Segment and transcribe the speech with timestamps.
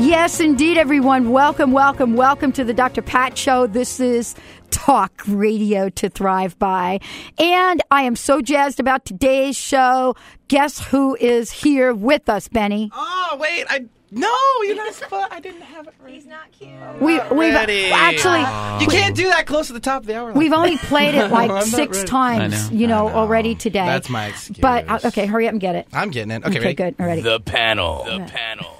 [0.00, 1.30] Yes, indeed, everyone.
[1.30, 3.02] Welcome, welcome, welcome to the Dr.
[3.02, 3.66] Pat Show.
[3.66, 4.36] This is
[4.70, 7.00] Talk Radio to Thrive By.
[7.38, 10.14] And I am so jazzed about today's show.
[10.46, 12.90] Guess who is here with us, Benny?
[12.94, 13.66] Oh, wait.
[13.68, 13.86] I.
[14.10, 15.26] No, you're not supposed.
[15.32, 15.94] I didn't have it.
[16.02, 16.14] Ready.
[16.14, 16.70] He's not cute.
[17.00, 17.90] We, we've ready.
[17.92, 18.40] actually.
[18.82, 20.32] You can't do that close to the top of the hour.
[20.32, 22.08] We've only played it like six ready.
[22.08, 22.76] times, know.
[22.78, 23.14] you know, know.
[23.14, 23.84] already today.
[23.84, 24.58] That's my excuse.
[24.58, 25.88] But uh, okay, hurry up and get it.
[25.92, 26.42] I'm getting it.
[26.46, 26.74] Okay, Okay, ready?
[26.74, 26.94] good.
[26.98, 27.20] Already.
[27.20, 28.04] The panel.
[28.04, 28.26] The panel.
[28.26, 28.77] The panel.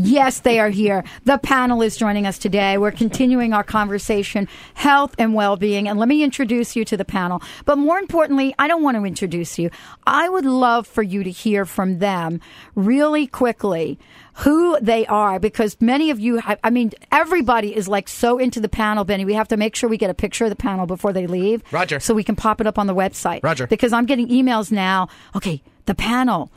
[0.00, 1.02] Yes, they are here.
[1.24, 2.78] The panel is joining us today.
[2.78, 5.88] We're continuing our conversation, health and well-being.
[5.88, 7.42] And let me introduce you to the panel.
[7.64, 9.70] But more importantly, I don't want to introduce you.
[10.06, 12.40] I would love for you to hear from them
[12.76, 13.98] really quickly
[14.34, 18.60] who they are because many of you have, I mean, everybody is like so into
[18.60, 19.24] the panel, Benny.
[19.24, 21.64] We have to make sure we get a picture of the panel before they leave.
[21.72, 21.98] Roger.
[21.98, 23.40] So we can pop it up on the website.
[23.42, 23.66] Roger.
[23.66, 25.08] Because I'm getting emails now.
[25.34, 26.52] Okay, the panel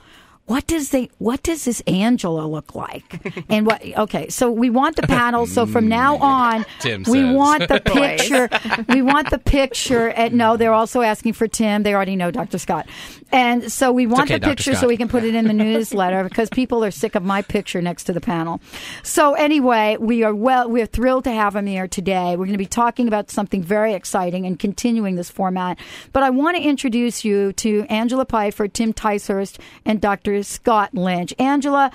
[0.45, 3.19] what does they what does this angela look like?
[3.49, 5.45] And what okay so we want the panel.
[5.45, 6.21] So from now mm.
[6.21, 7.35] on Tim we says.
[7.35, 8.49] want the picture.
[8.93, 11.83] We want the picture and no they're also asking for tim.
[11.83, 12.87] They already know dr scott.
[13.31, 14.49] And so we want okay, the Dr.
[14.51, 17.41] picture so we can put it in the newsletter because people are sick of my
[17.41, 18.61] picture next to the panel.
[19.03, 22.31] So anyway we are well we're thrilled to have him here today.
[22.31, 25.77] We're going to be talking about something very exciting and continuing this format.
[26.13, 31.33] But i want to introduce you to angela pfeiffer tim ticehurst and dr scott lynch
[31.39, 31.91] angela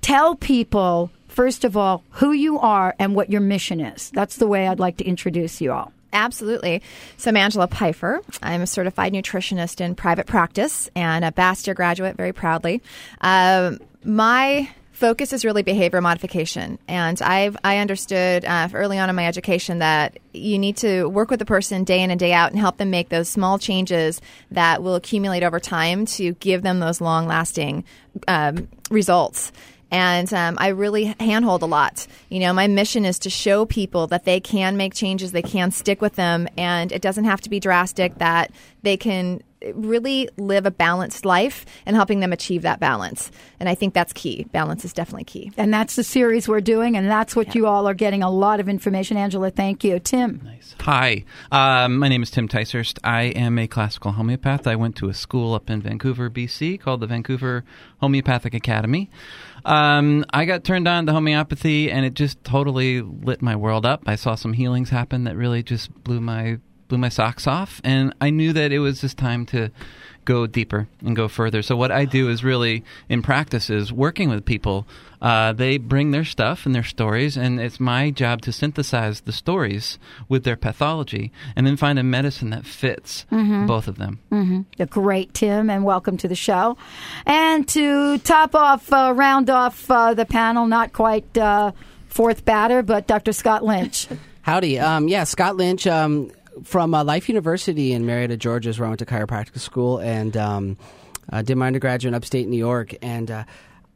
[0.00, 4.46] tell people first of all who you are and what your mission is that's the
[4.46, 6.80] way i'd like to introduce you all Absolutely.
[7.16, 8.22] So I'm Angela Pfeiffer.
[8.40, 12.80] I'm a certified nutritionist in private practice and a Bastyr graduate, very proudly.
[13.20, 19.16] Um, my focus is really behavior modification, and I've I understood uh, early on in
[19.16, 22.50] my education that you need to work with the person day in and day out
[22.50, 24.20] and help them make those small changes
[24.50, 27.84] that will accumulate over time to give them those long lasting
[28.28, 29.52] um, results
[29.94, 32.08] and um, I really handhold a lot.
[32.28, 35.70] You know, my mission is to show people that they can make changes, they can
[35.70, 38.16] stick with them, and it doesn't have to be drastic.
[38.16, 38.50] That
[38.82, 39.40] they can
[39.72, 43.30] really live a balanced life and helping them achieve that balance.
[43.60, 44.44] And I think that's key.
[44.52, 45.52] Balance is definitely key.
[45.56, 48.60] and that's the series we're doing and that's what you all are getting a lot
[48.60, 50.40] of information angela thank you tim
[50.80, 52.98] Hi, um, my name is Tim Ticehurst.
[53.02, 54.66] I am a classical homeopath.
[54.66, 57.64] I went to a school up in Vancouver, BC, called the Vancouver
[58.00, 59.08] Homeopathic Academy.
[59.64, 64.02] Um, I got turned on to homeopathy, and it just totally lit my world up.
[64.06, 66.58] I saw some healings happen that really just blew my
[66.88, 69.70] blew my socks off, and I knew that it was just time to
[70.24, 71.62] go deeper and go further.
[71.62, 74.86] So what I do is really in practice is working with people.
[75.20, 79.32] Uh, they bring their stuff and their stories, and it's my job to synthesize the
[79.32, 79.98] stories
[80.28, 84.20] with their pathology, and then find a medicine that fits both of them.
[84.76, 86.76] the great Tim, and welcome to the show.
[87.24, 91.72] And to top off, uh, round off uh, the panel, not quite uh,
[92.08, 93.32] fourth batter, but Dr.
[93.32, 94.08] Scott Lynch.
[94.42, 94.78] Howdy.
[94.78, 96.30] Um, yeah, Scott Lynch um,
[96.62, 100.36] from uh, Life University in Marietta, Georgia, is where I went to chiropractic school and
[100.36, 100.76] um,
[101.32, 102.94] uh, did my undergraduate in upstate New York.
[103.02, 103.44] And uh,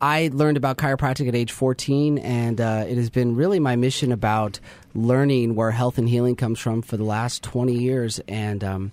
[0.01, 4.13] I learned about chiropractic at age 14, and uh, it has been really my mission
[4.13, 4.61] about
[4.95, 8.21] learning where health and healing comes from for the last 20 years.
[8.29, 8.93] And um,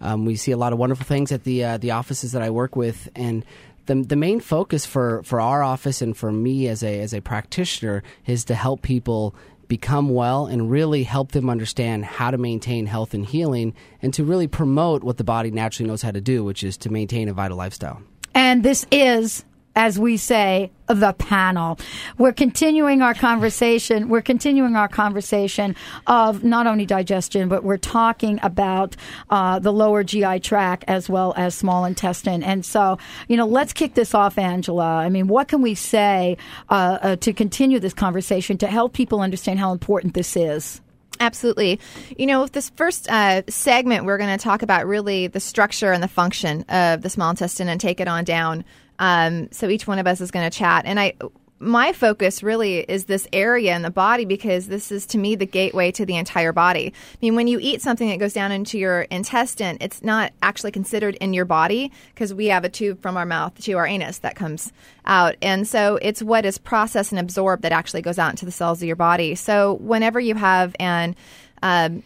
[0.00, 2.50] um, we see a lot of wonderful things at the uh, the offices that I
[2.50, 3.44] work with, and
[3.86, 7.20] the the main focus for, for our office and for me as a as a
[7.20, 9.34] practitioner is to help people
[9.72, 13.72] become well and really help them understand how to maintain health and healing,
[14.02, 16.90] and to really promote what the body naturally knows how to do, which is to
[16.90, 18.02] maintain a vital lifestyle.
[18.34, 21.78] And this is, as we say, the panel.
[22.18, 24.08] We're continuing our conversation.
[24.08, 25.74] We're continuing our conversation
[26.06, 28.96] of not only digestion, but we're talking about
[29.30, 32.42] uh, the lower GI tract as well as small intestine.
[32.42, 32.98] And so,
[33.28, 34.96] you know, let's kick this off, Angela.
[34.96, 36.36] I mean, what can we say
[36.68, 40.82] uh, uh, to continue this conversation to help people understand how important this is?
[41.20, 41.78] Absolutely.
[42.18, 45.92] You know, with this first uh, segment, we're going to talk about really the structure
[45.92, 48.64] and the function of the small intestine and take it on down.
[48.98, 50.84] Um, so each one of us is going to chat.
[50.86, 51.14] And I,
[51.62, 55.46] my focus really is this area in the body because this is to me the
[55.46, 56.92] gateway to the entire body.
[56.92, 60.72] I mean, when you eat something that goes down into your intestine, it's not actually
[60.72, 64.18] considered in your body because we have a tube from our mouth to our anus
[64.18, 64.72] that comes
[65.06, 65.36] out.
[65.40, 68.82] And so it's what is processed and absorbed that actually goes out into the cells
[68.82, 69.36] of your body.
[69.36, 71.14] So whenever you have an
[71.62, 72.02] um,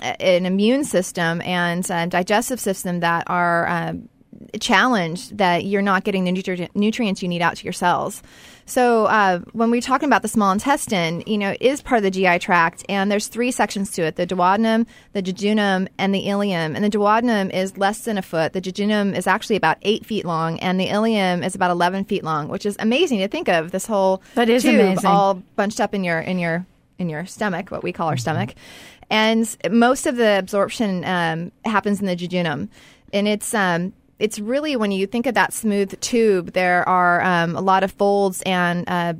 [0.00, 4.08] an immune system and uh, digestive system that are um,
[4.60, 8.22] challenged that you're not getting the nutri- nutrients you need out to your cells.
[8.66, 12.02] So uh, when we're talking about the small intestine, you know, it is part of
[12.02, 16.24] the GI tract, and there's three sections to it: the duodenum, the jejunum, and the
[16.24, 16.74] ileum.
[16.74, 18.54] And the duodenum is less than a foot.
[18.54, 22.24] The jejunum is actually about eight feet long, and the ileum is about 11 feet
[22.24, 23.70] long, which is amazing to think of.
[23.70, 25.10] This whole That is tube amazing.
[25.10, 26.64] all bunched up in your in your
[26.98, 28.54] in your stomach, what we call our stomach.
[29.10, 32.68] And most of the absorption um, happens in the jejunum,
[33.12, 37.56] and it's um, it's really when you think of that smooth tube, there are um,
[37.56, 39.14] a lot of folds and uh,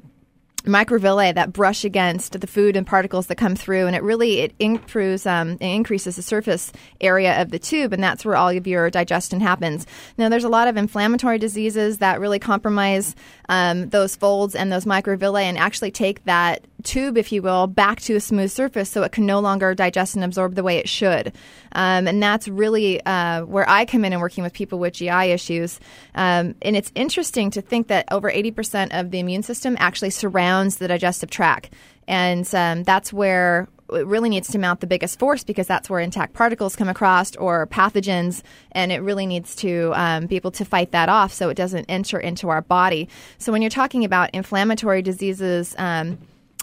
[0.64, 4.54] microvilli that brush against the food and particles that come through, and it really it
[4.58, 8.66] improves um, it increases the surface area of the tube, and that's where all of
[8.66, 9.86] your digestion happens.
[10.16, 13.14] Now, there's a lot of inflammatory diseases that really compromise
[13.48, 18.00] um, those folds and those microvilli, and actually take that tube, if you will, back
[18.02, 20.88] to a smooth surface so it can no longer digest and absorb the way it
[20.88, 21.32] should.
[21.74, 25.32] Um, and that's really uh, where I come in and working with people with GI
[25.32, 25.80] issues.
[26.14, 30.76] Um, and it's interesting to think that over 80% of the immune system actually surrounds
[30.76, 31.70] the digestive tract.
[32.06, 36.00] And um, that's where it really needs to mount the biggest force because that's where
[36.00, 38.42] intact particles come across or pathogens,
[38.72, 41.84] and it really needs to um, be able to fight that off so it doesn't
[41.88, 43.08] enter into our body.
[43.38, 46.18] So when you're talking about inflammatory diseases, um,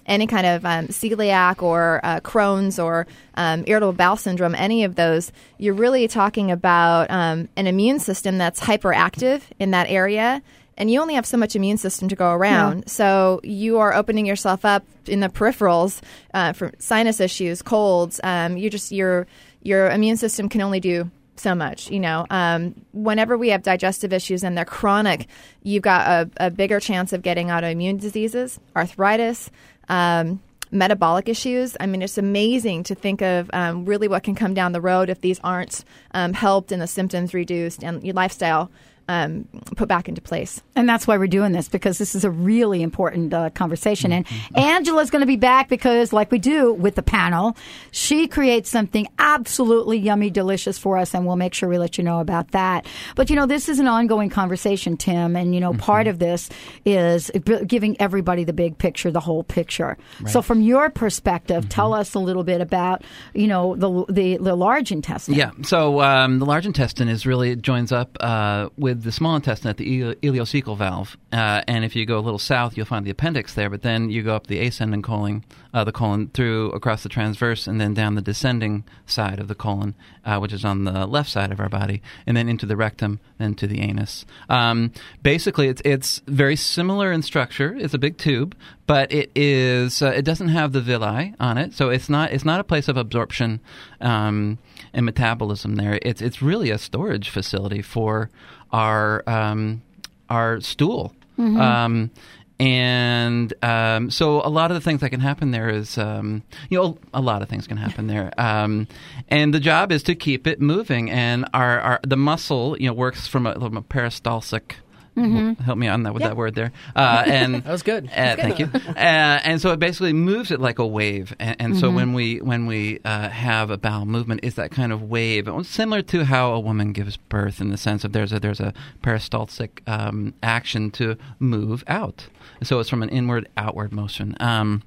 [0.06, 4.96] any kind of um, celiac or uh, Crohn's or um, irritable bowel syndrome, any of
[4.96, 10.42] those, you're really talking about um, an immune system that's hyperactive in that area.
[10.78, 12.90] And you only have so much immune system to go around.
[12.90, 16.02] So you are opening yourself up in the peripherals
[16.34, 18.20] uh, for sinus issues, colds.
[18.24, 19.28] Um, you just your
[19.62, 21.92] your immune system can only do so much.
[21.92, 25.28] You know, um, whenever we have digestive issues and they're chronic,
[25.64, 29.52] you've got a, a bigger chance of getting autoimmune diseases, arthritis,
[29.92, 30.42] um,
[30.72, 31.76] metabolic issues.
[31.80, 35.10] I mean, it's amazing to think of um, really what can come down the road
[35.10, 35.84] if these aren't
[36.14, 38.72] um, helped and the symptoms reduced and your lifestyle
[39.08, 40.62] um, put back into place.
[40.76, 44.12] And that's why we're doing this because this is a really important uh, conversation.
[44.12, 44.26] And
[44.56, 47.58] Angela's going to be back because, like we do with the panel,
[47.92, 52.04] she creates something absolutely yummy, delicious for us, and we'll make sure we let you
[52.04, 52.86] know about that.
[53.16, 56.50] But you know, this is an ongoing conversation, Tim, and you know, part of this
[56.86, 57.32] is
[57.68, 59.98] giving everybody the big picture, the whole picture.
[60.28, 63.04] So, from your perspective, tell us a little bit about
[63.34, 65.36] you know the the, the large intestine.
[65.36, 65.52] Yeah.
[65.64, 69.70] So um, the large intestine is really it joins up uh, with the small intestine
[69.70, 73.12] at the ileocecal valve, uh, and if you go a little south, you'll find the
[73.12, 73.70] appendix there.
[73.70, 75.44] But then you go up the ascending colon,
[75.74, 79.56] uh, the colon through across the transverse, and then down the descending side of the
[79.56, 79.96] colon,
[80.26, 83.20] uh, which is on the left side of our body, and then into the rectum,
[83.38, 84.26] then to the anus.
[84.50, 84.92] Um,
[85.24, 87.76] basically, it's it's very similar in structure.
[87.78, 88.56] It's a big tube,
[88.88, 92.46] but it is uh, it doesn't have the villi on it, so it's not it's
[92.46, 93.60] not a place of absorption
[94.02, 94.58] um,
[94.94, 95.76] and metabolism.
[95.76, 98.30] There, it's it's really a storage facility for
[98.72, 99.82] our um,
[100.30, 101.14] our stool.
[101.60, 102.12] Um,
[102.60, 106.78] and um, so a lot of the things that can happen there is, um, you
[106.78, 108.32] know, a lot of things can happen there.
[108.38, 108.88] Um,
[109.30, 111.10] and the job is to keep it moving.
[111.10, 114.76] And our, our the muscle, you know, works from a, from a peristaltic.
[115.16, 116.72] Help me on that with that word there.
[116.96, 118.06] Uh, and That was good.
[118.06, 118.70] uh, thank you.
[118.74, 121.36] Uh, and so it basically moves it like a wave.
[121.40, 124.92] And, and so when we when we uh, have a bowel movement, it's that kind
[124.92, 128.14] of wave, It was similar to how a woman gives birth in the sense of
[128.14, 132.28] there's a there's a peristaltic um, action to move out.
[132.64, 134.36] So it's from an inward outward motion.
[134.40, 134.84] Um,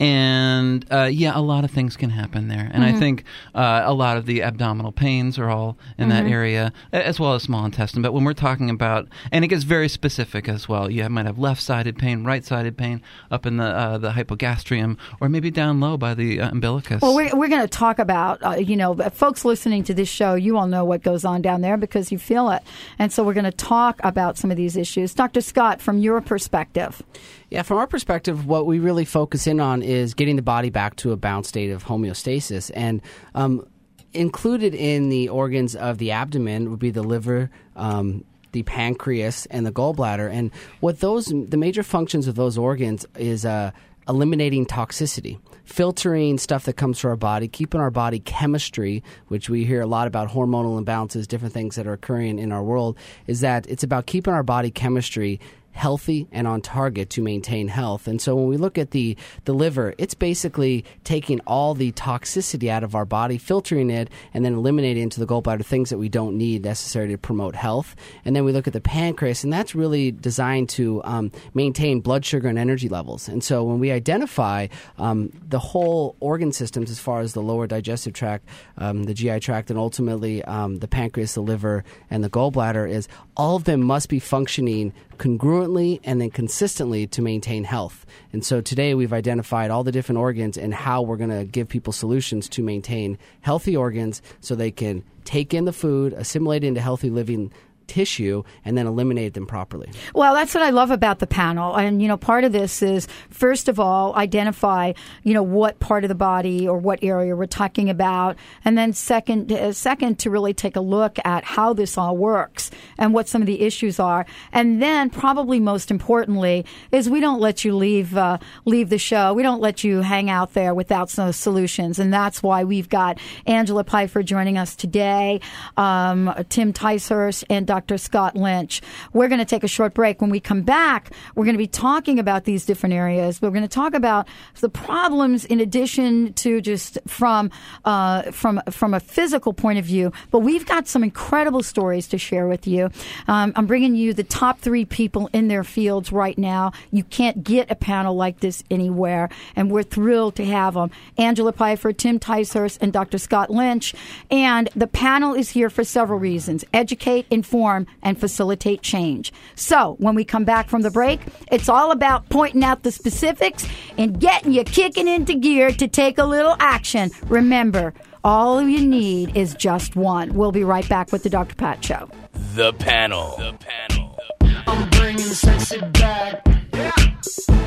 [0.00, 3.24] and uh, yeah, a lot of things can happen there, and I think
[3.54, 7.42] uh, a lot of the abdominal pains are all in that area, as well as
[7.42, 8.02] small intestine.
[8.02, 10.90] But when we're talking about, and it gets very specific as well.
[10.90, 15.50] You might have left-sided pain, right-sided pain up in the uh, the hypogastrium, or maybe
[15.50, 17.02] down low by the uh, umbilicus.
[17.02, 20.34] Well, we're, we're going to talk about, uh, you know, folks listening to this show,
[20.34, 22.62] you all know what goes on down there because you feel it.
[22.98, 25.14] And so we're going to talk about some of these issues.
[25.14, 25.40] Dr.
[25.40, 27.02] Scott, from your perspective.
[27.50, 30.96] Yeah, from our perspective, what we really focus in on is getting the body back
[30.96, 32.70] to a balanced state of homeostasis.
[32.74, 33.00] And
[33.34, 33.66] um,
[34.12, 39.64] included in the organs of the abdomen would be the liver, um, the pancreas, and
[39.64, 40.30] the gallbladder.
[40.30, 40.50] And
[40.80, 43.70] what those, the major functions of those organs is uh,
[44.06, 45.40] eliminating toxicity.
[45.64, 49.86] Filtering stuff that comes to our body, keeping our body chemistry, which we hear a
[49.86, 53.82] lot about hormonal imbalances, different things that are occurring in our world, is that it's
[53.82, 55.40] about keeping our body chemistry
[55.78, 58.08] healthy and on target to maintain health.
[58.08, 62.68] And so when we look at the, the liver, it's basically taking all the toxicity
[62.68, 66.08] out of our body, filtering it, and then eliminating into the gallbladder things that we
[66.08, 67.94] don't need necessary to promote health.
[68.24, 72.24] And then we look at the pancreas, and that's really designed to um, maintain blood
[72.24, 73.28] sugar and energy levels.
[73.28, 74.66] And so when we identify
[74.98, 79.38] um, the whole organ systems as far as the lower digestive tract, um, the GI
[79.38, 83.06] tract, and ultimately um, the pancreas, the liver, and the gallbladder, is
[83.36, 88.06] all of them must be functioning congruently and then consistently to maintain health.
[88.32, 91.68] And so today we've identified all the different organs and how we're going to give
[91.68, 96.80] people solutions to maintain healthy organs so they can take in the food, assimilate into
[96.80, 97.52] healthy living
[97.88, 99.90] tissue and then eliminate them properly.
[100.14, 101.74] Well, that's what I love about the panel.
[101.74, 104.92] And, you know, part of this is, first of all, identify,
[105.24, 108.36] you know, what part of the body or what area we're talking about.
[108.64, 112.70] And then second, uh, second to really take a look at how this all works
[112.98, 114.26] and what some of the issues are.
[114.52, 119.32] And then probably most importantly is we don't let you leave, uh, leave the show.
[119.32, 121.98] We don't let you hang out there without some solutions.
[121.98, 125.40] And that's why we've got Angela Pfeiffer joining us today,
[125.76, 127.77] um, Tim Ticehurst and Dr.
[127.78, 127.96] Dr.
[127.96, 128.82] Scott Lynch.
[129.12, 130.20] We're going to take a short break.
[130.20, 133.40] When we come back, we're going to be talking about these different areas.
[133.40, 134.26] We're going to talk about
[134.58, 137.52] the problems in addition to just from
[137.84, 140.12] uh, from from a physical point of view.
[140.32, 142.90] But we've got some incredible stories to share with you.
[143.28, 146.72] Um, I'm bringing you the top three people in their fields right now.
[146.90, 150.90] You can't get a panel like this anywhere, and we're thrilled to have them.
[151.16, 153.18] Angela Pfeiffer, Tim Ticehurst, and Dr.
[153.18, 153.94] Scott Lynch.
[154.32, 159.32] And the panel is here for several reasons: educate, inform inform and facilitate change.
[159.54, 161.20] So when we come back from the break,
[161.52, 166.18] it's all about pointing out the specifics and getting you kicking into gear to take
[166.18, 167.10] a little action.
[167.26, 167.94] Remember,
[168.24, 170.34] all you need is just one.
[170.34, 171.54] We'll be right back with the Dr.
[171.54, 172.08] Pat Show.
[172.54, 173.36] The panel.
[173.36, 174.18] The panel.
[174.66, 176.46] I'm bringing sexy back.
[176.72, 176.92] Yeah.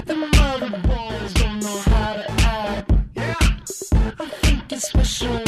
[0.05, 2.91] The mother boys don't know how to act.
[3.15, 3.35] Yeah.
[4.19, 5.40] I think it's special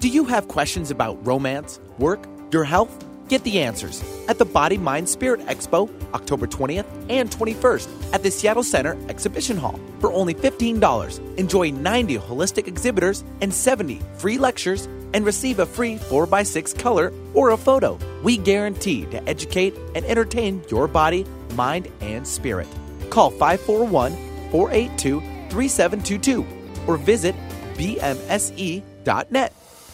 [0.00, 3.04] Do you have questions about romance, work, your health?
[3.28, 8.30] Get the answers at the Body, Mind, Spirit Expo, October 20th and 21st at the
[8.30, 9.78] Seattle Center Exhibition Hall.
[10.00, 15.96] For only $15, enjoy 90 holistic exhibitors and 70 free lectures and receive a free
[15.96, 17.98] 4x6 color or a photo.
[18.22, 21.26] We guarantee to educate and entertain your body,
[21.56, 22.68] mind, and spirit.
[23.10, 24.12] Call 541
[24.50, 26.46] 482 3722
[26.86, 27.34] or visit
[27.74, 29.52] bmse.net.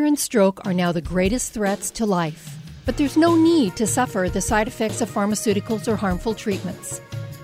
[0.00, 2.56] and stroke are now the greatest threats to life.
[2.86, 7.00] But there's no need to suffer the side effects of pharmaceuticals or harmful treatments.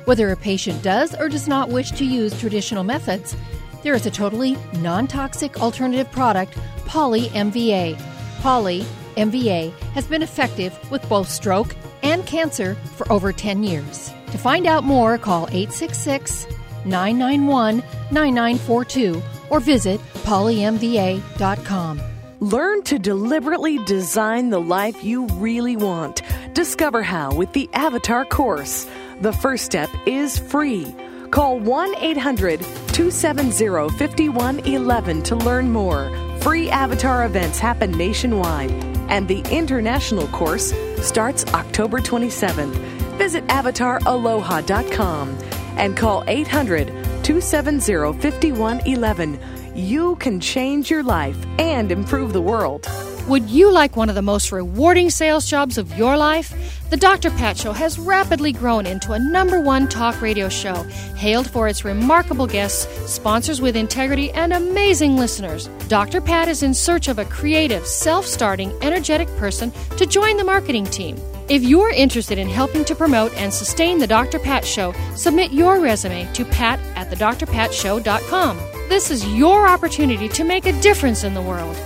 [0.07, 3.37] Whether a patient does or does not wish to use traditional methods,
[3.83, 7.99] there is a totally non toxic alternative product, Poly MVA.
[8.41, 8.81] Poly
[9.17, 14.11] MVA has been effective with both stroke and cancer for over 10 years.
[14.33, 16.47] To find out more, call 866
[16.85, 22.01] 991 9942 or visit polymva.com.
[22.41, 26.23] Learn to deliberately design the life you really want.
[26.53, 28.87] Discover how with the Avatar course.
[29.21, 30.95] The first step is free.
[31.33, 36.17] Call 1 800 270 5111 to learn more.
[36.39, 38.71] Free Avatar events happen nationwide,
[39.11, 42.73] and the international course starts October 27th.
[43.19, 45.37] Visit avataraloha.com
[45.77, 46.87] and call 800
[47.25, 52.87] 270 5111 you can change your life and improve the world.
[53.29, 56.81] Would you like one of the most rewarding sales jobs of your life?
[56.89, 57.31] The Dr.
[57.31, 60.83] Pat Show has rapidly grown into a number one talk radio show,
[61.15, 65.69] hailed for its remarkable guests, sponsors with integrity, and amazing listeners.
[65.89, 66.23] Dr.
[66.23, 70.87] Pat is in search of a creative, self starting, energetic person to join the marketing
[70.87, 71.19] team.
[71.51, 74.39] If you're interested in helping to promote and sustain the Dr.
[74.39, 78.78] Pat Show, submit your resume to pat at thedrpatshow.com.
[78.89, 81.77] This is your opportunity to make a difference in the world.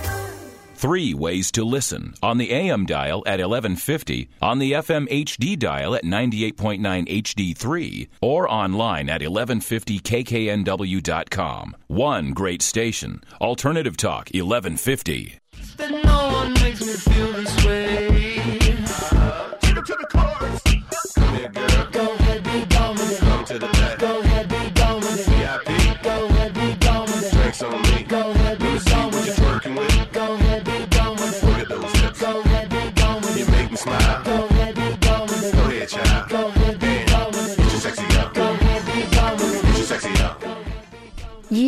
[0.75, 5.95] Three ways to listen on the AM dial at 1150, on the FM HD dial
[5.95, 11.75] at 98.9 HD3, or online at 1150kknw.com.
[11.87, 15.39] One great station, Alternative Talk 1150.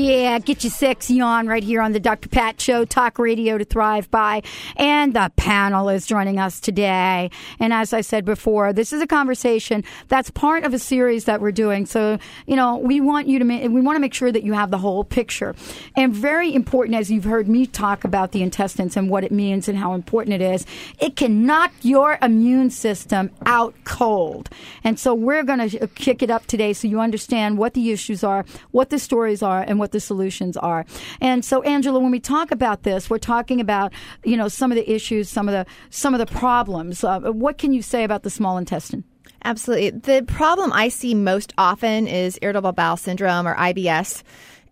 [0.05, 2.29] Yeah, get you sexy on right here on the Dr.
[2.29, 4.43] Pat Show, talk radio to thrive by.
[4.75, 7.31] And the panel is joining us today.
[7.59, 11.41] And as I said before, this is a conversation that's part of a series that
[11.41, 11.87] we're doing.
[11.87, 14.53] So, you know, we want you to, ma- we want to make sure that you
[14.53, 15.55] have the whole picture.
[15.97, 19.67] And very important, as you've heard me talk about the intestines and what it means
[19.67, 20.67] and how important it is,
[20.99, 24.51] it can knock your immune system out cold.
[24.83, 27.89] And so we're going to uh, kick it up today so you understand what the
[27.89, 30.85] issues are, what the stories are, and what the solutions are.
[31.21, 34.75] And so, Angela, when we talk about this, we're talking about you know some of
[34.75, 37.03] the issues, some of the some of the problems.
[37.03, 39.03] Uh, what can you say about the small intestine?
[39.43, 39.91] Absolutely.
[39.91, 44.23] The problem I see most often is irritable bowel syndrome or IBS.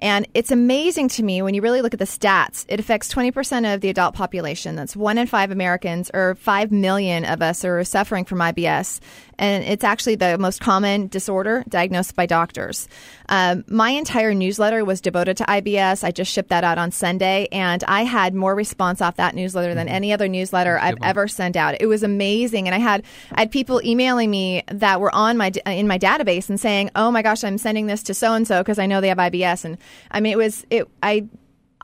[0.01, 2.65] And it's amazing to me when you really look at the stats.
[2.67, 4.75] It affects 20% of the adult population.
[4.75, 8.99] That's one in five Americans, or 5 million of us are suffering from IBS.
[9.39, 12.87] And it's actually the most common disorder diagnosed by doctors.
[13.29, 16.03] Um, my entire newsletter was devoted to IBS.
[16.03, 19.73] I just shipped that out on Sunday, and I had more response off that newsletter
[19.73, 21.75] than any other newsletter I've ever sent out.
[21.79, 25.51] It was amazing, and I had I had people emailing me that were on my
[25.65, 28.59] in my database and saying, "Oh my gosh, I'm sending this to so and so
[28.59, 29.77] because I know they have IBS." And
[30.11, 31.27] I mean, it was it I.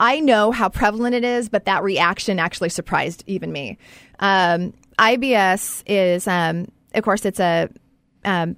[0.01, 3.77] I know how prevalent it is, but that reaction actually surprised even me.
[4.19, 7.69] Um, IBS is, um, of course, it's a
[8.23, 8.55] um,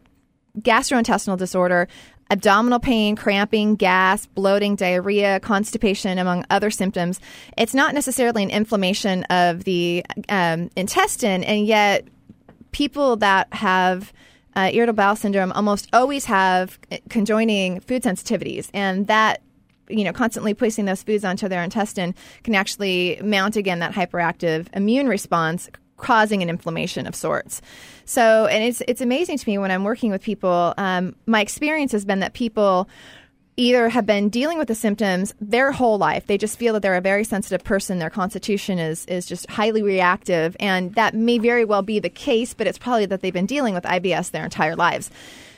[0.60, 1.88] gastrointestinal disorder,
[2.30, 7.20] abdominal pain, cramping, gas, bloating, diarrhea, constipation, among other symptoms.
[7.58, 12.08] It's not necessarily an inflammation of the um, intestine, and yet
[12.72, 14.14] people that have
[14.56, 19.42] uh, irritable bowel syndrome almost always have conjoining food sensitivities, and that
[19.90, 24.68] you know constantly placing those foods onto their intestine can actually mount again that hyperactive
[24.74, 25.70] immune response
[26.02, 27.62] causing an inflammation of sorts.
[28.06, 30.74] So, and it's it's amazing to me when I'm working with people.
[30.78, 32.90] Um, my experience has been that people
[33.58, 36.26] either have been dealing with the symptoms their whole life.
[36.26, 38.00] They just feel that they're a very sensitive person.
[38.00, 42.54] Their constitution is is just highly reactive, and that may very well be the case.
[42.54, 45.12] But it's probably that they've been dealing with IBS their entire lives.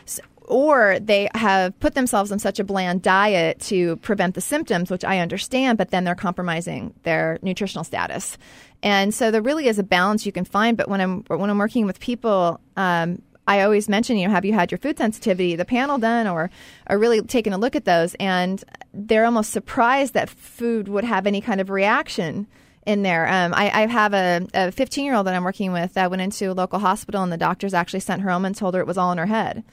[0.05, 4.91] So, or they have put themselves on such a bland diet to prevent the symptoms,
[4.91, 8.37] which I understand, but then they're compromising their nutritional status.
[8.81, 10.75] And so there really is a balance you can find.
[10.75, 14.45] But when I'm when I'm working with people, um, I always mention, you know, have
[14.45, 16.49] you had your food sensitivity, the panel done, or
[16.87, 18.15] are really taking a look at those?
[18.15, 22.47] And they're almost surprised that food would have any kind of reaction
[22.85, 23.27] in there.
[23.27, 26.51] Um, I, I, have a 15 year old that I'm working with that went into
[26.51, 28.97] a local hospital, and the doctors actually sent her home and told her it was
[28.97, 29.63] all in her head.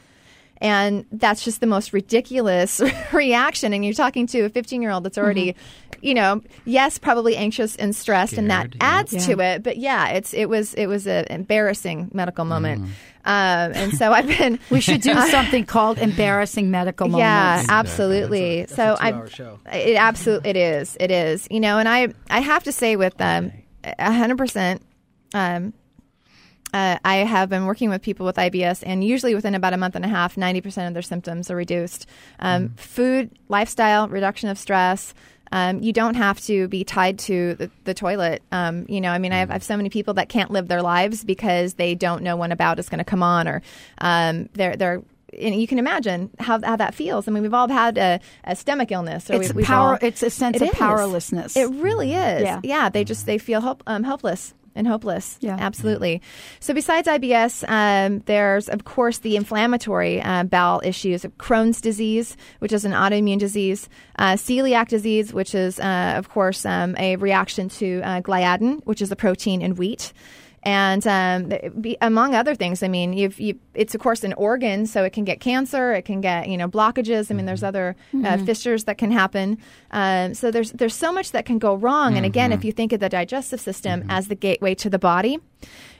[0.60, 3.72] And that's just the most ridiculous reaction.
[3.72, 5.98] And you're talking to a 15 year old that's already, mm-hmm.
[6.02, 9.20] you know, yes, probably anxious and stressed, Scared, and that adds yeah.
[9.20, 9.62] to it.
[9.62, 12.82] But yeah, it's it was it was an embarrassing medical moment.
[12.82, 12.88] Mm.
[13.24, 14.58] Um, and so I've been.
[14.70, 17.20] we should do something called embarrassing medical moments.
[17.20, 18.60] Yeah, absolutely.
[18.60, 22.08] That's a, that's so I, it absolutely it is it is you know, and I
[22.28, 23.52] I have to say with um,
[23.98, 24.82] hundred percent.
[25.34, 25.74] Um,
[26.72, 29.96] uh, I have been working with people with IBS, and usually within about a month
[29.96, 32.06] and a half, 90% of their symptoms are reduced.
[32.38, 32.78] Um, mm.
[32.78, 35.12] Food, lifestyle, reduction of stress.
[35.52, 38.42] Um, you don't have to be tied to the, the toilet.
[38.52, 40.68] Um, you know, I mean, I have, I have, so many people that can't live
[40.68, 43.62] their lives because they don't know when a bout is going to come on, or
[43.98, 45.02] um, they're they're
[45.38, 47.28] and you can imagine how, how that feels.
[47.28, 49.30] I mean, we've all had a, a stomach illness.
[49.30, 49.92] Or it's we, power.
[49.92, 50.74] All, it's a sense it of is.
[50.74, 51.56] powerlessness.
[51.56, 52.42] It really is.
[52.42, 52.60] Yeah.
[52.62, 52.88] yeah.
[52.88, 55.38] They just they feel help, um, helpless and hopeless.
[55.40, 55.56] Yeah.
[55.58, 56.22] absolutely.
[56.60, 62.36] So besides IBS, um, there's of course the inflammatory uh, bowel issues, of Crohn's disease,
[62.60, 67.16] which is an autoimmune disease, uh, celiac disease, which is uh, of course um, a
[67.16, 70.12] reaction to uh, gliadin, which is a protein in wheat.
[70.62, 74.84] And um, be, among other things, I mean, you've, you, it's of course an organ,
[74.84, 77.30] so it can get cancer, it can get you know blockages.
[77.30, 78.44] I mean, there's other uh, Mhm.
[78.44, 79.56] fissures that can happen.
[79.90, 82.16] Um, so there's there's so much that can go wrong.
[82.18, 85.38] And again, if you think of the digestive system as the gateway to the body,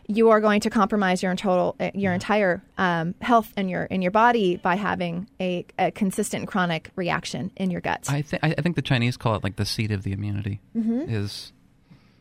[0.07, 4.03] you are going to compromise your total uh, your entire um, health in your in
[4.03, 8.05] your body by having a, a consistent chronic reaction in your gut.
[8.11, 10.61] I, th- I think the Chinese call it like the seat of the immunity.
[10.77, 11.11] Mhm.
[11.11, 11.53] Is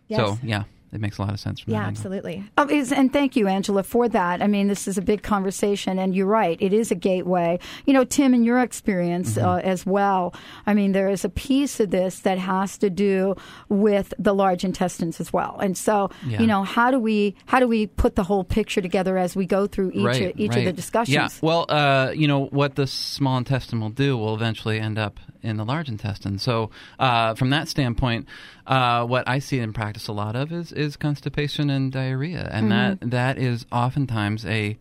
[0.07, 0.19] Yes.
[0.19, 1.59] so yeah, it makes a lot of sense.
[1.59, 1.99] From yeah, that angle.
[1.99, 2.43] absolutely.
[2.57, 4.41] Oh, is- and thank you, Angela, for that.
[4.41, 6.57] I mean, this is a big conversation, and you're right.
[6.61, 7.59] It is a gateway.
[7.85, 9.47] You know, Tim, in your experience Mm-hmm.
[9.47, 10.33] uh, as well,
[10.65, 13.35] I mean, there is a piece of this that has to do
[13.69, 15.57] with the large intestines as well.
[15.61, 16.41] And so, Yeah.
[16.41, 19.45] you know, how do we how do we put the whole picture together as we
[19.45, 21.13] go through each right, of, each of the discussions?
[21.13, 21.29] Yeah.
[21.41, 25.57] Well, uh, you know what the small intestine will do will eventually end up in
[25.57, 26.37] the large intestine.
[26.39, 28.27] So, uh, from that standpoint,
[28.69, 32.67] uh, what I see in practice a lot of is is constipation and diarrhea, and
[32.67, 32.99] Mhm.
[32.99, 34.77] that that is oftentimes a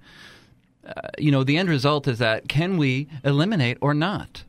[0.86, 4.44] uh, you know the end result is that can we eliminate or not?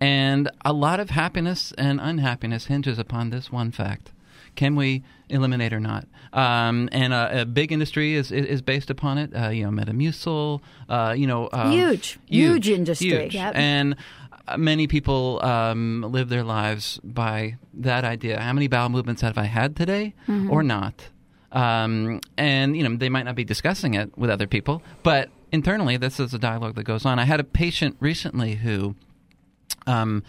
[0.00, 4.12] And a lot of happiness and unhappiness hinges upon this one fact.
[4.56, 6.06] Can we eliminate or not?
[6.32, 9.30] Um, and a, a big industry is, is, is based upon it.
[9.34, 10.60] Uh, you know, Metamucil.
[10.88, 13.08] Uh, you know, um, Huge, huge industry.
[13.08, 13.34] huge.
[13.34, 13.52] Yep.
[13.54, 13.96] And uh,
[14.58, 18.40] many people um, live their lives by that idea.
[18.40, 20.50] How many bowel movements have I had today, Mhm.
[20.50, 21.08] or not?
[21.52, 25.96] Um, and you know, they might not be discussing it with other people, but internally,
[25.96, 27.18] this is a dialogue that goes on.
[27.18, 28.94] I had a patient recently who.
[29.86, 30.22] Um,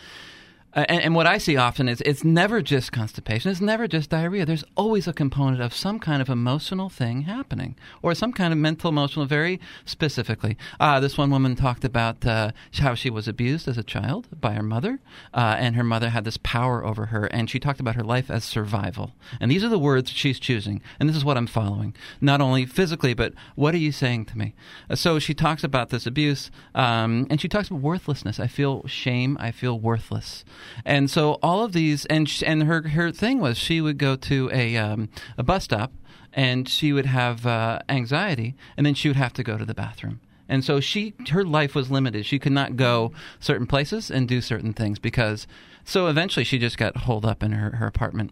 [0.74, 3.52] uh, and, and what I see often is it's never just constipation.
[3.52, 4.46] It's never just diarrhea.
[4.46, 8.60] There's always a component of some kind of emotional thing happening, or some kind of
[8.60, 9.26] mental, emotional.
[9.26, 13.84] Very specifically, uh, this one woman talked about uh, how she was abused as a
[13.84, 15.00] child by her mother,
[15.34, 17.26] uh, and her mother had this power over her.
[17.26, 19.12] And she talked about her life as survival.
[19.40, 20.82] And these are the words she's choosing.
[21.00, 24.38] And this is what I'm following, not only physically, but what are you saying to
[24.38, 24.54] me?
[24.90, 28.40] Uh, so she talks about this abuse, um, and she talks about worthlessness.
[28.40, 29.38] I feel shame.
[29.40, 30.46] I feel worthless.
[30.86, 34.15] And so all of these, and sh- and her her thing was she would go
[34.15, 35.91] to a um, a bus stop,
[36.34, 39.74] and she would have uh, anxiety, and then she would have to go to the
[39.74, 40.19] bathroom.
[40.47, 42.26] And so she her life was limited.
[42.26, 45.47] She could not go certain places and do certain things because.
[45.84, 48.30] So eventually, she just got holed up in her, her apartment.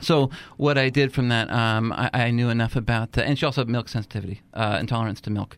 [0.00, 3.46] So what I did from that, um, I, I knew enough about, uh, and she
[3.46, 5.56] also had milk sensitivity, uh, intolerance to milk.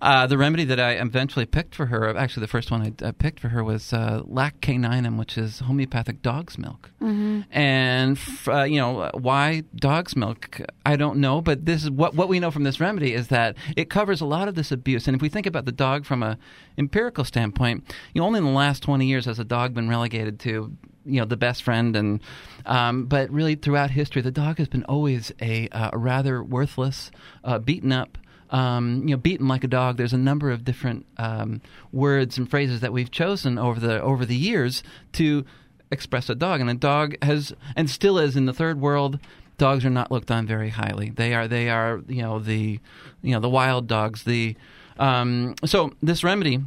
[0.00, 3.10] Uh, the remedy that I eventually picked for her, actually the first one I, I
[3.12, 6.90] picked for her was uh, Lac caninum, which is homeopathic dog's milk.
[7.00, 7.44] Mhm.
[7.50, 10.60] And f- uh, you know why dog's milk?
[10.86, 13.56] I don't know, but this is what what we know from this remedy is that
[13.76, 15.06] it covers a lot of this abuse.
[15.08, 16.38] And if we think about the dog from a
[16.78, 20.38] empirical standpoint, you know, only in the last twenty years has a dog been relegated
[20.40, 22.20] to you know the best friend and
[22.66, 27.10] um, but really throughout history the dog has been always a, uh, rather worthless
[27.44, 28.18] uh, beaten up
[28.52, 29.96] um, you know beaten like a dog.
[29.96, 34.24] There's a number of different um, words and phrases that we've chosen over the over
[34.26, 35.44] the years to
[35.90, 36.60] express a dog.
[36.60, 39.18] And a dog has and still is in the third world
[39.58, 41.10] dogs are not looked on very highly.
[41.10, 42.78] They are they are you know the
[43.22, 44.24] you know the wild dogs.
[44.24, 44.54] The
[44.98, 46.60] um, so this remedy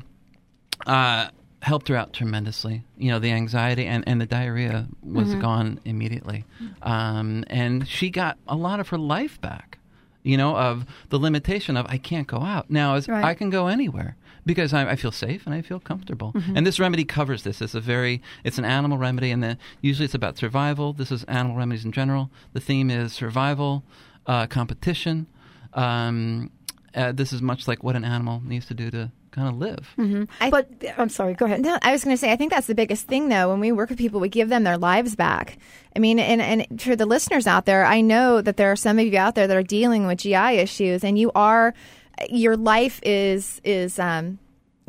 [0.88, 1.28] uh,
[1.65, 2.84] helped her out tremendously.
[2.97, 5.41] You know, the anxiety and, and the diarrhea was Mhm.
[5.41, 6.45] gone immediately.
[6.84, 9.80] Um, and she got a lot of her life back,
[10.21, 12.69] you know, of the limitation of I can't go out.
[12.69, 13.25] Now, Right.
[13.25, 16.34] I can go anywhere because I, I feel safe and I feel comfortable.
[16.34, 16.56] Mhm.
[16.58, 17.62] And this remedy covers this.
[17.63, 20.93] It's a very, it's an animal remedy, and the, usually it's about survival.
[20.93, 22.30] This is animal remedies in general.
[22.54, 23.84] The theme is survival,
[24.28, 25.25] uh, competition.
[25.73, 26.51] Um,
[26.93, 29.88] uh, this is much like what an animal needs to do to kind of live.
[29.95, 31.34] hmm but I'm sorry.
[31.34, 31.62] Go ahead.
[31.62, 33.50] No, I was going to say, I think that's the biggest thing, though.
[33.50, 35.58] When we work with people, we give them their lives back.
[35.95, 38.98] I mean, and, and for the listeners out there, I know that there are some
[38.98, 41.74] of you out there that are dealing with GI issues, and you are,
[42.30, 44.39] your life is is um,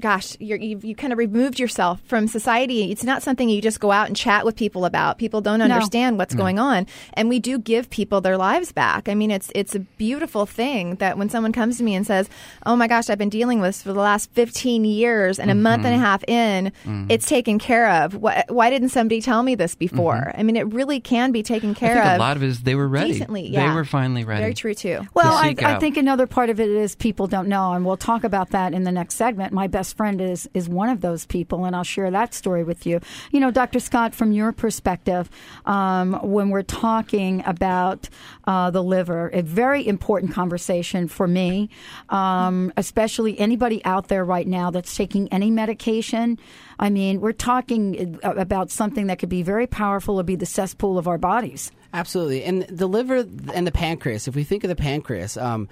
[0.01, 2.91] gosh, you're, you've you kind of removed yourself from society.
[2.93, 5.17] It's not something you just go out and chat with people about.
[5.19, 5.65] People don't No.
[5.65, 6.39] understand what's No.
[6.43, 9.09] going on, and we do give people their lives back.
[9.09, 12.29] I mean, it's it's a beautiful thing that when someone comes to me and says,
[12.67, 15.55] "Oh my gosh, I've been dealing with this for the last 15 years, and a
[15.55, 16.01] month and a Mhm.
[16.01, 17.07] half in, Mhm.
[17.09, 18.15] it's taken care of.
[18.15, 20.31] Why, why didn't somebody tell me this before?
[20.37, 22.17] I mean, it really can be taken I care think of.
[22.17, 23.13] a lot of it is they were ready.
[23.13, 23.69] decently, yeah.
[23.69, 24.43] They were finally ready.
[24.43, 25.01] Very true too.
[25.15, 27.97] Well, to I, I think another part of it is people don't know, and we'll
[27.97, 29.53] talk about that in the next segment.
[29.53, 32.65] My best best friend is is one of those people, and I'll share that story
[32.65, 32.99] with you.
[33.31, 33.79] You know, Dr.
[33.79, 35.31] Scott, from your perspective,
[35.65, 38.09] um, when we're talking about
[38.47, 41.71] uh, the liver, a very important conversation for me,
[42.09, 46.37] um, especially anybody out there right now that's taking any medication.
[46.81, 50.47] I mean, we're talking uh, about something that could be very powerful, or be the
[50.47, 51.71] cesspool of our bodies.
[51.93, 54.27] Absolutely, and the liver and the pancreas.
[54.27, 55.69] If we think of the pancreas, um,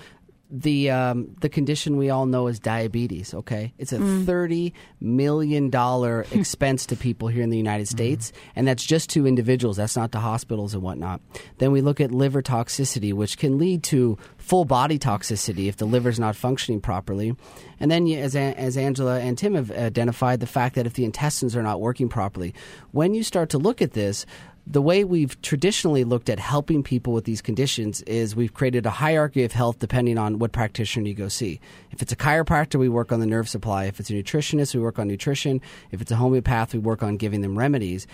[0.50, 3.34] the um, the condition we all know is diabetes.
[3.34, 4.26] Okay, it's a Mm.
[4.26, 9.26] thirty million dollar expense to people here in the United States, and that's just to
[9.26, 9.76] individuals.
[9.78, 11.20] That's not to hospitals and whatnot.
[11.58, 15.86] Then we look at liver toxicity, which can lead to full body toxicity if the
[15.86, 17.34] liver's not functioning properly.
[17.80, 21.56] And then, as as Angela and Tim have identified, the fact that if the intestines
[21.56, 22.54] are not working properly,
[22.92, 24.26] when you start to look at this
[24.66, 28.90] the way we've traditionally looked at helping people with these conditions is we've created a
[28.90, 31.60] hierarchy of health depending on what practitioner you go see.
[31.90, 33.84] If it's a chiropractor, we work on the nerve supply.
[33.84, 35.60] If it's a nutritionist, we work on nutrition.
[35.90, 38.06] If it's a homeopath, we work on giving them remedies.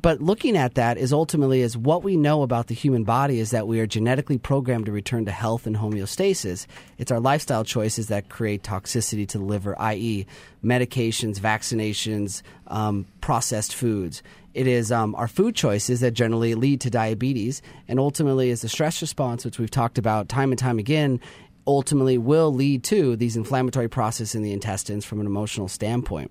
[0.00, 3.50] But looking at that is ultimately is what we know about the human body is
[3.50, 6.66] that we are genetically programmed to return to health and homeostasis.
[6.96, 10.26] It's our lifestyle choices that create toxicity to the liver, i.e.,
[10.64, 14.22] medications, vaccinations, um, processed foods.
[14.54, 18.68] It is um, our food choices that generally lead to diabetes, and ultimately is the
[18.68, 21.20] stress response, which we've talked about time and time again,
[21.66, 26.30] ultimately will lead to these inflammatory processes in the intestines from an emotional standpoint.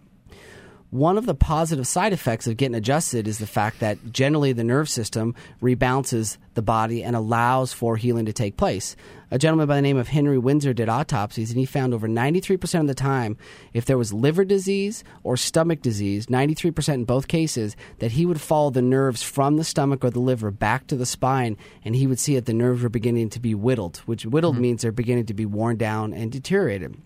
[0.91, 4.63] One of the positive side effects of getting adjusted is the fact that generally the
[4.63, 8.95] nerve system rebounces the body and allows for healing to take place.
[9.29, 12.81] A gentleman by the name of Henry Winsor did autopsies and he found over 93%
[12.81, 13.37] of the time,
[13.71, 18.41] if there was liver disease or stomach disease, 93% in both cases, that he would
[18.41, 22.07] follow the nerves from the stomach or the liver back to the spine and he
[22.07, 24.63] would see that the nerves were beginning to be whittled, which whittled mm-hmm.
[24.63, 26.97] means they're beginning to be worn down and deteriorated.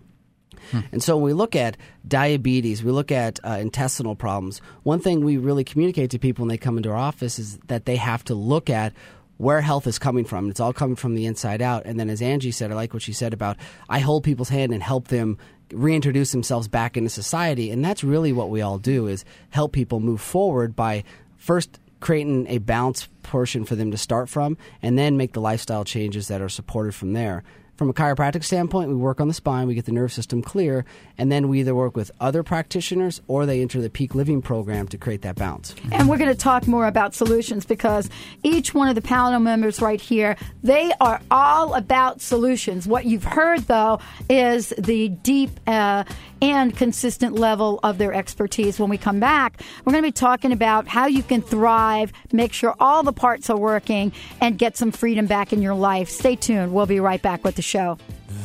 [0.92, 5.24] And so when we look at diabetes, we look at uh, intestinal problems, one thing
[5.24, 8.24] we really communicate to people when they come into our office is that they have
[8.26, 8.94] to look at
[9.38, 10.50] where health is coming from.
[10.50, 11.86] It's all coming from the inside out.
[11.86, 13.58] And then, as Angie said, I like what she said about
[13.90, 15.38] I hold people's hand and help them
[15.72, 17.72] reintroduce themselves back into society.
[17.72, 21.04] And that's really what we all do is help people move forward by
[21.38, 25.86] first creating a balanced portion for them to start from and then make the lifestyle
[25.86, 27.44] changes that are supported from there.
[27.76, 30.86] From a chiropractic standpoint, we work on the spine, we get the nerve system clear,
[31.18, 34.88] and then we either work with other practitioners or they enter the peak living program
[34.90, 35.74] to create that balance.
[35.92, 38.12] And we're going to talk more about solutions because
[38.44, 42.86] each one of the panel members right here, they are all about solutions.
[42.86, 46.04] What you've heard, though, is the deep uh,
[46.44, 48.78] and consistent level of their expertise.
[48.78, 52.52] When we come back, we're going to be talking about how you can thrive, make
[52.52, 56.10] sure all the parts are working, and get some freedom back in your life.
[56.10, 56.74] Stay tuned.
[56.74, 57.98] We'll be right back with the show.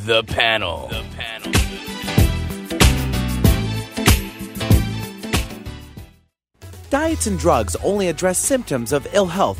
[0.05, 0.87] The panel.
[0.87, 1.51] The panel.
[6.89, 9.59] Diets and drugs only address symptoms of ill health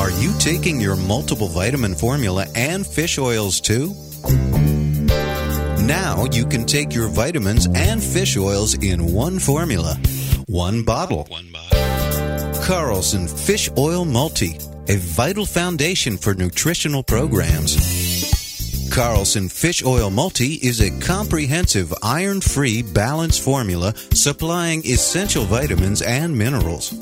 [0.00, 3.94] Are you taking your multiple vitamin formula and fish oils too?
[5.84, 10.00] Now you can take your vitamins and fish oils in one formula,
[10.46, 11.28] one bottle.
[12.64, 14.56] Carlson Fish Oil Multi,
[14.88, 17.76] a vital foundation for nutritional programs.
[18.90, 26.38] Carlson Fish Oil Multi is a comprehensive iron free balanced formula supplying essential vitamins and
[26.38, 26.94] minerals.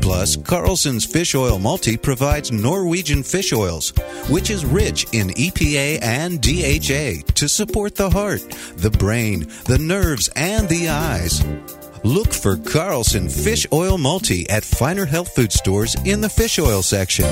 [0.00, 3.92] Plus, Carlson's Fish Oil Multi provides Norwegian fish oils,
[4.28, 8.42] which is rich in EPA and DHA to support the heart,
[8.76, 11.44] the brain, the nerves, and the eyes.
[12.02, 16.82] Look for Carlson Fish Oil Multi at finer health food stores in the fish oil
[16.82, 17.26] section.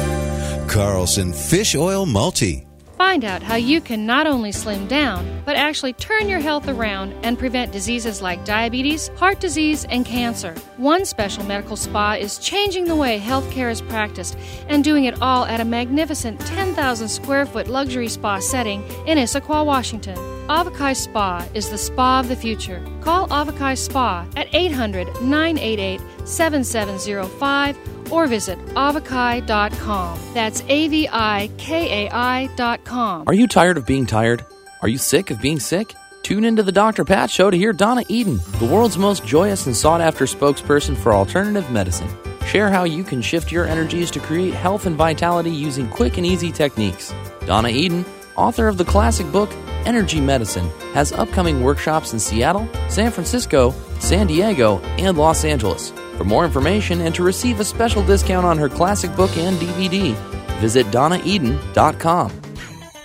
[0.68, 2.67] Carlson Fish Oil Multi.
[2.98, 7.14] Find out how you can not only slim down, but actually turn your health around
[7.22, 10.52] and prevent diseases like diabetes, heart disease, and cancer.
[10.78, 15.44] One special medical spa is changing the way healthcare is practiced and doing it all
[15.44, 20.37] at a magnificent 10,000 square foot luxury spa setting in Issaquah, Washington.
[20.48, 22.82] Avokai Spa is the spa of the future.
[23.02, 27.76] Call Avokai Spa at 800 988 7705
[28.10, 30.18] or visit avokai.com.
[30.32, 33.24] That's A V I K A I.com.
[33.26, 34.46] Are you tired of being tired?
[34.80, 35.94] Are you sick of being sick?
[36.22, 37.04] Tune into the Dr.
[37.04, 41.12] Pat Show to hear Donna Eden, the world's most joyous and sought after spokesperson for
[41.12, 42.08] alternative medicine.
[42.46, 46.24] Share how you can shift your energies to create health and vitality using quick and
[46.24, 47.12] easy techniques.
[47.44, 48.06] Donna Eden,
[48.36, 49.50] author of the classic book
[49.88, 55.92] Energy Medicine, has upcoming workshops in Seattle, San Francisco, San Diego, and Los Angeles.
[56.18, 60.14] For more information and to receive a special discount on her classic book and DVD,
[60.58, 62.30] visit donnaeden.com.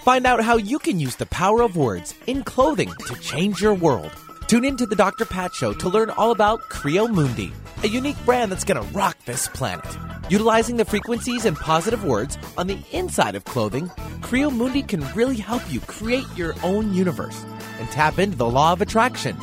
[0.03, 3.75] Find out how you can use the power of words in clothing to change your
[3.75, 4.11] world.
[4.47, 5.23] Tune in to the Dr.
[5.23, 9.17] Pat Show to learn all about Creo Mundi, a unique brand that's going to rock
[9.23, 9.87] this planet.
[10.27, 13.89] Utilizing the frequencies and positive words on the inside of clothing,
[14.23, 17.45] Creo Mundi can really help you create your own universe
[17.79, 19.37] and tap into the law of attraction.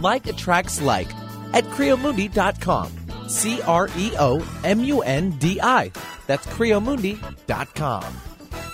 [0.00, 1.12] Like attracts like
[1.52, 3.28] at creomundi.com.
[3.28, 5.90] C R E O M U N D I.
[6.26, 8.04] That's creomundi.com.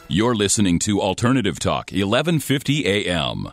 [0.09, 3.49] You're listening to Alternative Talk, 1150 AM.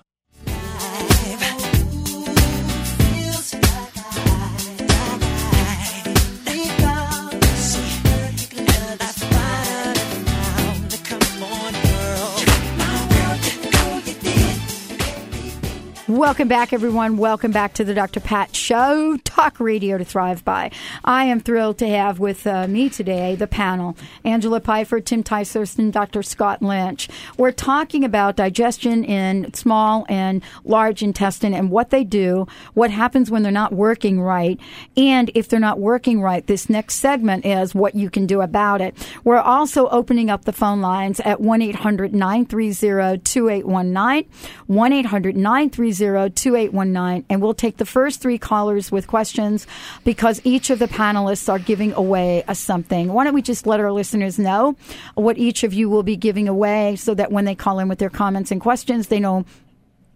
[16.09, 17.15] Welcome back, everyone.
[17.15, 18.19] Welcome back to the Dr.
[18.19, 20.69] Pat Show, talk radio to thrive by.
[21.05, 25.93] I am thrilled to have with uh, me today the panel Angela Pfeiffer, Tim and
[25.93, 26.21] Dr.
[26.21, 27.07] Scott Lynch.
[27.37, 33.31] We're talking about digestion in small and large intestine and what they do, what happens
[33.31, 34.59] when they're not working right,
[34.97, 38.81] and if they're not working right, this next segment is what you can do about
[38.81, 38.93] it.
[39.23, 44.29] We're also opening up the phone lines at 1 800 930 2819,
[44.67, 49.67] 1 800 930 2819, and we'll take the first three callers with questions
[50.03, 53.13] because each of the panelists are giving away a something.
[53.13, 54.75] Why don't we just let our listeners know
[55.15, 57.99] what each of you will be giving away so that when they call in with
[57.99, 59.45] their comments and questions, they know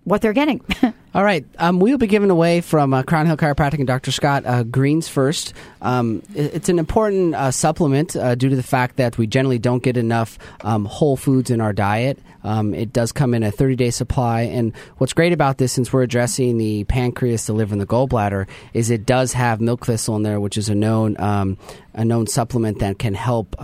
[0.07, 0.61] what they're getting.
[1.13, 1.45] All right.
[1.57, 4.11] Um, we'll be giving away from uh, Crown Hill Chiropractic and Dr.
[4.11, 5.53] Scott uh, Greens First.
[5.81, 9.59] Um, it- it's an important uh, supplement uh, due to the fact that we generally
[9.59, 12.19] don't get enough um, whole foods in our diet.
[12.43, 14.41] Um, it does come in a 30 day supply.
[14.41, 18.47] And what's great about this, since we're addressing the pancreas, the liver, and the gallbladder,
[18.73, 21.57] is it does have milk thistle in there, which is a known, um,
[21.93, 23.61] a known supplement that can help.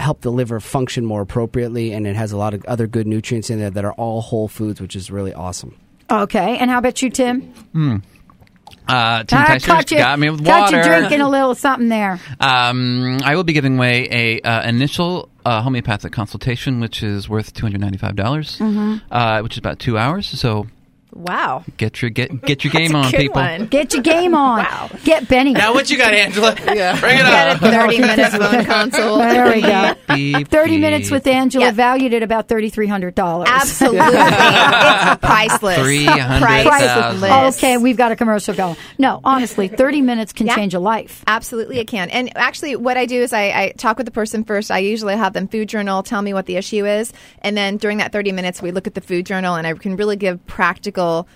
[0.00, 3.50] Help the liver function more appropriately and it has a lot of other good nutrients
[3.50, 5.76] in there that are all whole foods which is really awesome
[6.10, 6.58] okay.
[6.58, 7.42] And how about you, Tim?
[7.72, 7.96] Hmm.
[8.88, 10.78] Uh, Tim Ticehurst caught you, got me with caught water.
[10.78, 12.18] you drinking a little something there.
[12.40, 17.52] Um, I will be giving away a uh, initial uh, homeopathic consultation, which is worth
[17.54, 19.00] two hundred ninety five dollars, Mhm.
[19.10, 20.26] uh, which is about two hours.
[20.26, 20.66] So
[21.12, 21.64] Wow.
[21.76, 23.42] get your get get your game on, people.
[23.66, 24.66] Get your game on.
[25.04, 25.52] Get Benny.
[25.52, 26.54] Now what you got, Angela?
[26.66, 27.62] yeah, bring it Got up.
[27.62, 29.18] a 30 minute phone consult.
[29.20, 29.94] There we go.
[30.14, 30.80] Beep, 30 beep.
[30.80, 33.46] minutes with Angela, valued at about $3,300.
[33.46, 33.98] Absolutely.
[34.04, 35.78] it's priceless.
[36.40, 37.56] Priceless.
[37.58, 38.76] Okay, we've got a commercial going.
[38.98, 40.56] No, honestly, 30 minutes can Yeah.
[40.56, 41.22] change a life.
[41.26, 42.10] Absolutely, it can.
[42.10, 44.70] And actually, what I do is I, I talk with the person first.
[44.70, 47.98] I usually have them food journal, tell me what the issue is, and then during
[47.98, 50.99] that 30 minutes, we look at the food journal, and I can really give practical,
[51.00, 51.26] cycle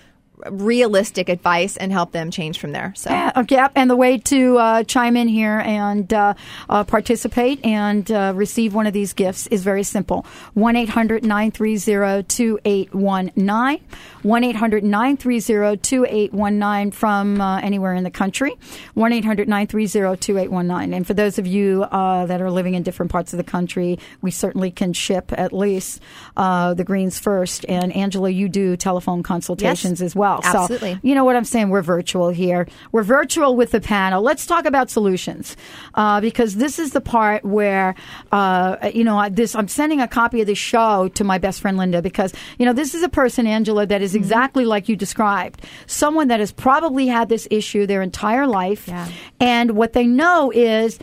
[0.50, 2.92] realistic advice and help them change from there.
[2.96, 3.10] So.
[3.10, 6.34] Yeah, okay, and the way to uh, chime in here and uh,
[6.68, 12.22] uh, participate and uh, receive one of these gifts is very simple 1 800 930
[12.24, 13.80] 2819.
[14.22, 18.54] 1 800 930 2819 from uh, anywhere in the country.
[18.94, 20.94] 1 800 930 2819.
[20.94, 23.98] And for those of you uh, that are living in different parts of the country,
[24.22, 26.00] we certainly can ship at least
[26.36, 27.64] uh, the greens first.
[27.68, 30.33] And Angela, you do telephone consultations as well.
[30.42, 30.98] So, absolutely.
[31.02, 31.70] you know what I'm saying?
[31.70, 32.66] We're virtual here.
[32.92, 34.22] We're virtual with the panel.
[34.22, 35.56] Let's talk about solutions
[35.94, 37.94] uh, because this is the part where,
[38.32, 39.54] uh, you know, this.
[39.54, 42.72] I'm sending a copy of the show to my best friend Linda because you know
[42.72, 45.62] this is a person, Angela, that is exactly like you described.
[45.86, 48.88] Someone that has probably had this issue their entire life,
[49.40, 50.98] and what they know is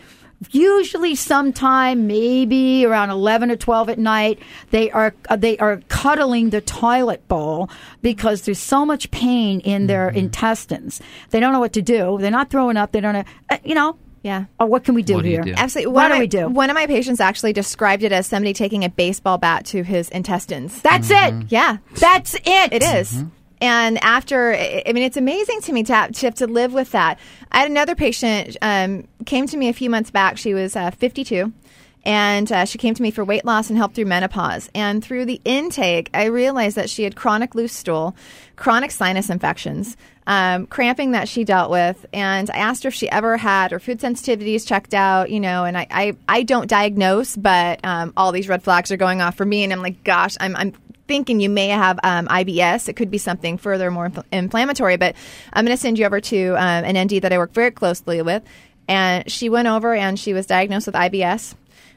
[0.50, 4.40] usually sometime maybe around 11 or 12 at night
[4.72, 7.70] they are uh, they are cuddling the toilet bowl
[8.02, 11.00] because there's so much pain in their intestines
[11.30, 13.76] they don't know what to do they're not throwing up they don't know uh, you
[13.76, 14.46] know Yeah.
[14.60, 15.94] oh, what can we do here Absolutely.
[15.94, 18.84] what do of we do One of my patients actually described it as somebody taking
[18.84, 20.82] a baseball bat to his intestines.
[20.82, 21.42] That's Mm-hmm.
[21.42, 21.52] it.
[21.52, 21.78] Yeah.
[21.96, 22.74] That's it.
[22.74, 23.24] It is.
[23.62, 26.92] And after, I mean, it's amazing to me to have, to have to live with
[26.92, 27.20] that.
[27.52, 30.40] I had another patient um, came to me a few months back.
[30.40, 31.54] She was uh, 52.
[32.04, 34.70] And uh, she came to me for weight loss and help through menopause.
[34.74, 38.16] And through the intake, I realized that she had chronic loose stool,
[38.56, 42.06] chronic sinus infections, um, cramping that she dealt with.
[42.12, 45.64] And I asked her if she ever had her food sensitivities checked out, you know,
[45.64, 49.36] and I, I, I don't diagnose, but um, all these red flags are going off
[49.36, 49.64] for me.
[49.64, 50.74] And I'm like, gosh, I'm, I'm
[51.08, 52.88] thinking you may have um, IBS.
[52.88, 54.98] It could be something further more infl- inflammatory.
[54.98, 55.16] But
[55.54, 58.22] I'm going to send you over to um, an ND that I work very closely
[58.22, 58.44] with,
[58.88, 61.54] and she went over and she was diagnosed with IBS.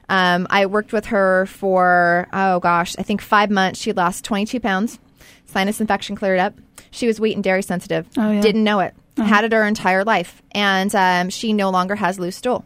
[0.08, 3.80] Um, I worked with her for oh gosh, I think five months.
[3.80, 4.98] She lost 22 pounds.
[5.46, 6.54] Sinus infection cleared up.
[6.90, 8.06] She was wheat and dairy sensitive.
[8.16, 8.40] Oh, yeah.
[8.40, 8.94] Didn't know it.
[9.16, 12.64] Had it her entire life, and um, she no longer has loose stool.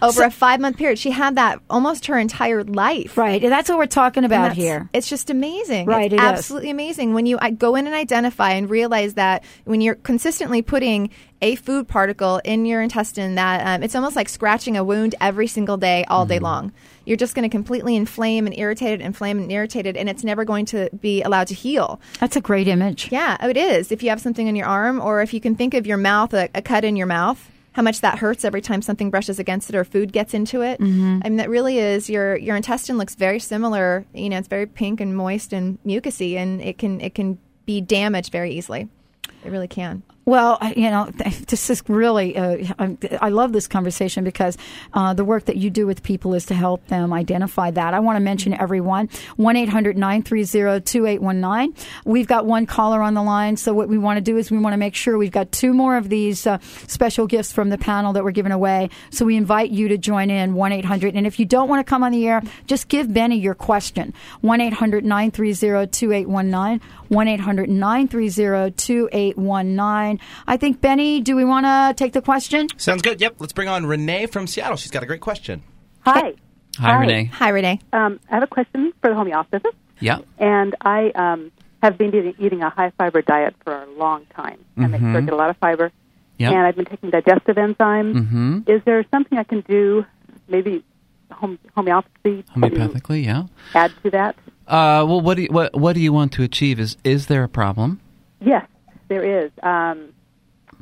[0.00, 3.18] Over a five month period, she had that almost her entire life.
[3.18, 4.88] Right, and that's what we're talking about here.
[4.92, 5.86] It's just amazing.
[5.86, 6.30] Right, it's it is.
[6.30, 10.62] absolutely amazing when you I go in and identify and realize that when you're consistently
[10.62, 11.10] putting
[11.40, 15.46] a food particle in your intestine, that um, it's almost like scratching a wound every
[15.46, 16.28] single day, all Mm-hmm.
[16.30, 16.72] day long.
[17.04, 20.24] You're just going to completely inflame and irritate it, inflame and irritate it, and it's
[20.24, 22.00] never going to be allowed to heal.
[22.20, 23.10] That's a great image.
[23.10, 23.90] Yeah, it is.
[23.92, 26.34] If you have something in your arm, or if you can think of your mouth,
[26.34, 29.70] a, a cut in your mouth, how much that hurts every time something brushes against
[29.70, 30.80] it or food gets into it.
[30.80, 31.22] Mhm.
[31.24, 34.04] I mean, that really is your your intestine looks very similar.
[34.12, 37.80] You know, it's very pink and moist and mucousy, and it can it can be
[37.80, 38.88] damaged very easily.
[39.44, 40.02] It really can.
[40.28, 44.58] Well, you know, th- this is really, uh, I, I love this conversation because
[44.92, 47.94] uh, the work that you do with people is to help them identify that.
[47.94, 51.74] I want to mention everyone 1 800 930 2819.
[52.04, 53.56] We've got one caller on the line.
[53.56, 55.72] So, what we want to do is we want to make sure we've got two
[55.72, 58.90] more of these uh, special gifts from the panel that we're giving away.
[59.08, 61.14] So, we invite you to join in 1 800.
[61.16, 64.12] And if you don't want to come on the air, just give Benny your question
[64.42, 66.80] 1 800 930 2819.
[67.08, 70.17] 1 800 930 2819.
[70.46, 72.68] I think, Benny, do we want to take the question?
[72.76, 73.20] Sounds good.
[73.20, 73.36] Yep.
[73.38, 74.76] Let's bring on Renee from Seattle.
[74.76, 75.62] She's got a great question.
[76.00, 76.34] Hi.
[76.78, 77.24] Hi, Renee.
[77.24, 77.80] Hi, Renee.
[77.92, 80.18] Um, I have a question for the homeostathist, Yeah.
[80.38, 81.50] and I um,
[81.82, 84.58] have been eating, eating a high fiber diet for a long time.
[84.76, 85.90] I make sure I get a lot of fiber,
[86.38, 86.52] Yep.
[86.52, 88.14] and I've been taking digestive enzymes.
[88.14, 88.68] Mhm.
[88.68, 90.06] Is there something I can do,
[90.48, 90.84] maybe
[91.32, 93.44] home, homeopathy, Homeopathically, yeah.
[93.74, 94.36] add to that?
[94.68, 96.78] Uh, well, what do you, what what do you want to achieve?
[96.78, 98.00] Is is there a problem?
[98.40, 98.66] Yes,
[99.08, 99.50] there is.
[99.62, 100.12] Um,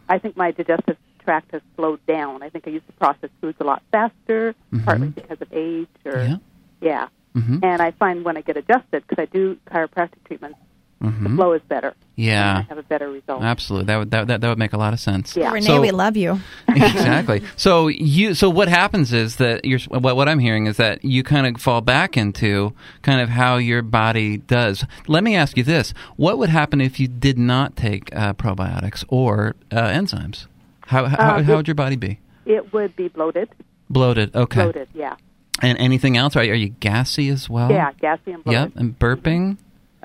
[0.09, 2.43] I think my digestive tract has slowed down.
[2.43, 4.55] I think I used to process foods a lot faster,
[4.85, 6.37] partly because of age or Yeah.
[6.81, 7.09] yeah.
[7.35, 7.61] Mhm.
[7.65, 10.59] And I find when I get adjusted, because I do chiropractic treatments,
[11.01, 11.37] the Mhm.
[11.37, 11.95] flow is better.
[12.17, 12.59] Yeah.
[12.59, 13.43] I have a better result.
[13.43, 15.37] Absolutely, that would that, that that would make a lot of sense.
[15.37, 15.53] Yeah.
[15.53, 16.41] Renee, So- we love you.
[16.69, 17.43] exactly.
[17.57, 21.23] So you so what happens is that you're what what I'm hearing is that you
[21.23, 22.73] kind of fall back into
[23.03, 24.85] kind of how your body does.
[25.07, 29.05] Let me ask you this: What would happen if you did not take uh, probiotics
[29.09, 30.47] or uh, enzymes?
[30.87, 32.21] How how, Uh, how it- would your body be?
[32.47, 33.49] It would be bloated.
[33.91, 34.35] Bloated.
[34.35, 34.63] Okay.
[34.63, 35.17] Bloated, yeah.
[35.63, 36.37] And anything else?
[36.37, 37.71] Are, are you gassy as well?
[37.71, 38.73] Yeah, gassy and bloated.
[38.75, 38.81] Yep.
[38.81, 39.57] And burping.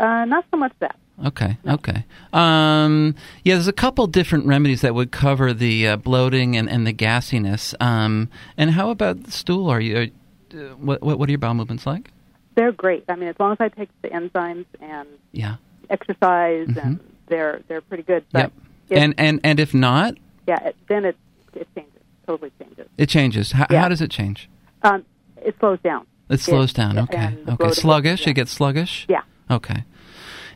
[0.02, 0.95] Uh, not so much that.
[1.26, 1.58] Okay.
[1.68, 2.06] Okay.
[2.34, 6.88] Um, yeah, there's a couple different remedies that would cover the uh, bloating and, and
[6.88, 7.76] the gassiness.
[7.80, 8.28] Um,
[8.58, 9.70] and how about the stool?
[9.70, 10.12] Are you?
[10.54, 12.10] Uh, what, what are your bowel movements like?
[12.56, 13.06] They're great.
[13.08, 15.58] I mean, as long as I take the enzymes and Yeah.
[15.91, 18.26] exercise, and they're they're pretty good.
[18.32, 18.52] But Yep.
[18.89, 20.16] if, And and and if not,
[20.47, 21.18] yeah, it, then it
[21.54, 21.91] it changes.
[22.26, 22.88] Totally changes.
[22.97, 23.52] it changes.
[23.52, 23.82] How, Yeah.
[23.82, 24.49] how does it change?
[24.82, 25.06] Um,
[25.38, 26.08] it slows down.
[26.30, 26.97] It slows down.
[26.97, 27.38] Okay.
[27.47, 27.72] Okay.
[27.72, 28.26] Sluggish.
[28.26, 29.06] It gets sluggish.
[29.10, 29.22] Yeah.
[29.49, 29.84] Okay.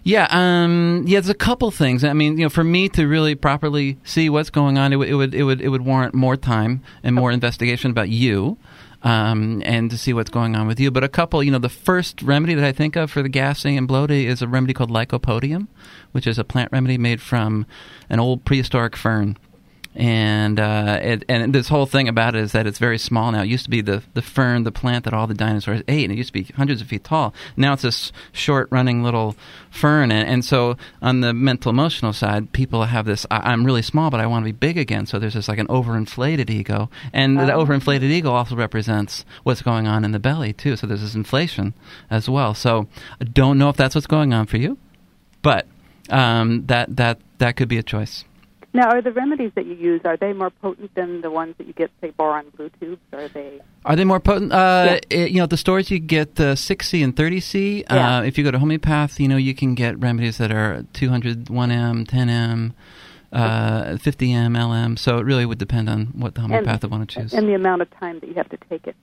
[0.07, 1.19] Yeah, um, yeah.
[1.19, 2.03] There's a couple things.
[2.03, 5.09] I mean, you know, for me to really properly see what's going on, it, would-
[5.09, 8.57] it would, it would, it would warrant more time and more investigation about you,
[9.01, 10.91] um, and to see what's going on with you.
[10.91, 13.79] But a couple, you know, the first remedy that I think of for the gassing
[13.79, 15.67] and bloating is a remedy called lycopodium,
[16.11, 17.65] which is a plant remedy made from
[18.07, 19.37] an old prehistoric fern.
[19.97, 23.43] And uh, it, and this whole thing about it is that it's very small now.
[23.43, 26.11] It used to be the, the fern, the plant that all the dinosaurs ate, and
[26.11, 27.33] it used to be hundreds of feet tall.
[27.55, 29.37] Now it's this short running little
[29.71, 33.25] fern, and, and so on the mental emotional side, people have this.
[33.31, 35.05] I, I'm really small, but I want to be big again.
[35.05, 37.65] So there's this like an overinflated ego, and the Oh.
[37.65, 40.75] overinflated ego also represents what's going on in the belly too.
[40.75, 41.73] So there's this inflation
[42.09, 42.53] as well.
[42.53, 42.87] So
[43.21, 44.77] I don't know if that's what's going on for you,
[45.41, 45.67] but
[46.09, 48.25] um, that that that could be a choice.
[48.75, 51.65] Now, are the remedies that you use are they more potent than the ones that
[51.65, 53.01] you get, say, Boiron blue tubes?
[53.13, 53.61] Are they?
[53.85, 54.51] Are they more potent?
[54.51, 57.85] Uh, it- you know, at the stores you get the 6C and 30C.
[57.89, 58.17] Yeah.
[58.17, 61.45] Uh, if you go to homeopath, you know, you can get remedies that are 200,
[61.45, 62.73] 1M, 10M,
[63.35, 64.97] uh, 50M, LM.
[64.97, 67.33] So it really would depend on what the homeopath would want to choose.
[67.33, 68.95] And the amount of time that you have to take it.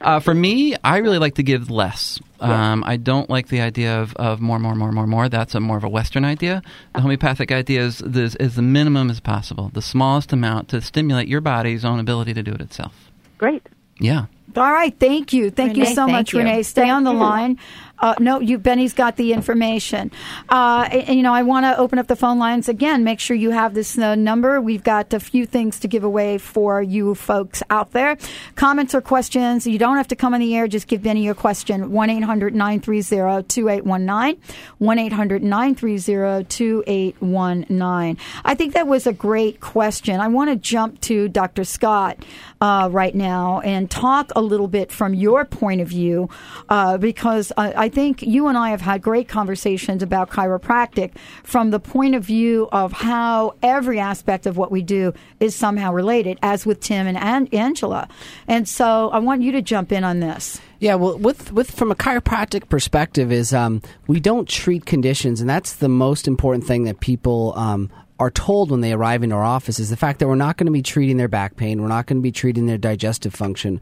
[0.00, 2.20] Uh, for me, I really like to give less.
[2.40, 5.28] Um, I don't like the idea of, of more, more, more, more, more.
[5.28, 6.62] That's a more of a Western idea.
[6.94, 11.28] The homeopathic idea is, is, is the minimum as possible, the smallest amount to stimulate
[11.28, 13.10] your body's own ability to do it itself.
[13.38, 13.66] Great.
[13.98, 14.26] Yeah.
[14.56, 15.50] All right, thank you.
[15.50, 16.38] Thank you so thank much, you.
[16.38, 16.62] Renee.
[16.62, 17.58] Stay on the line.
[17.98, 20.10] Uh, no, you Benny's got the information.
[20.48, 23.04] Uh, and, you know, I want to open up the phone lines again.
[23.04, 24.60] Make sure you have this uh, number.
[24.60, 28.16] We've got a few things to give away for you folks out there.
[28.54, 30.68] Comments or questions, you don't have to come on the air.
[30.68, 31.92] Just give Benny your question.
[31.92, 34.42] 1 800 930 2819.
[34.78, 38.24] 1 800 930 2819.
[38.44, 40.20] I think that was a great question.
[40.20, 41.64] I want to jump to Dr.
[41.64, 42.18] Scott
[42.60, 46.28] uh, right now and talk a little bit from your point of view
[46.68, 51.12] uh, because I, I think you and I have had great conversations about chiropractic
[51.44, 55.92] from the point of view of how every aspect of what we do is somehow
[55.92, 58.08] related, as with Tim and An- Angela.
[58.48, 60.60] And so I want you to jump in on this.
[60.80, 65.48] Yeah, well, with with from a chiropractic perspective, is um, we don't treat conditions, and
[65.48, 69.44] that's the most important thing that people um, are told when they arrive in our
[69.44, 71.88] office is the fact that we're not going to be treating their back pain, we're
[71.88, 73.80] not going to be treating their digestive function.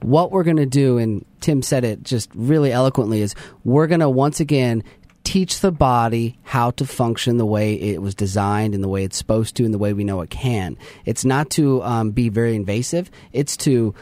[0.00, 3.34] What we're going to do, and Tim said it just really eloquently, is
[3.64, 4.82] we're going to once again
[5.26, 9.16] teach the body how to function the way it was designed and the way it's
[9.16, 10.78] supposed to and the way we know it can.
[11.04, 13.92] It's not to um, be very invasive, it's to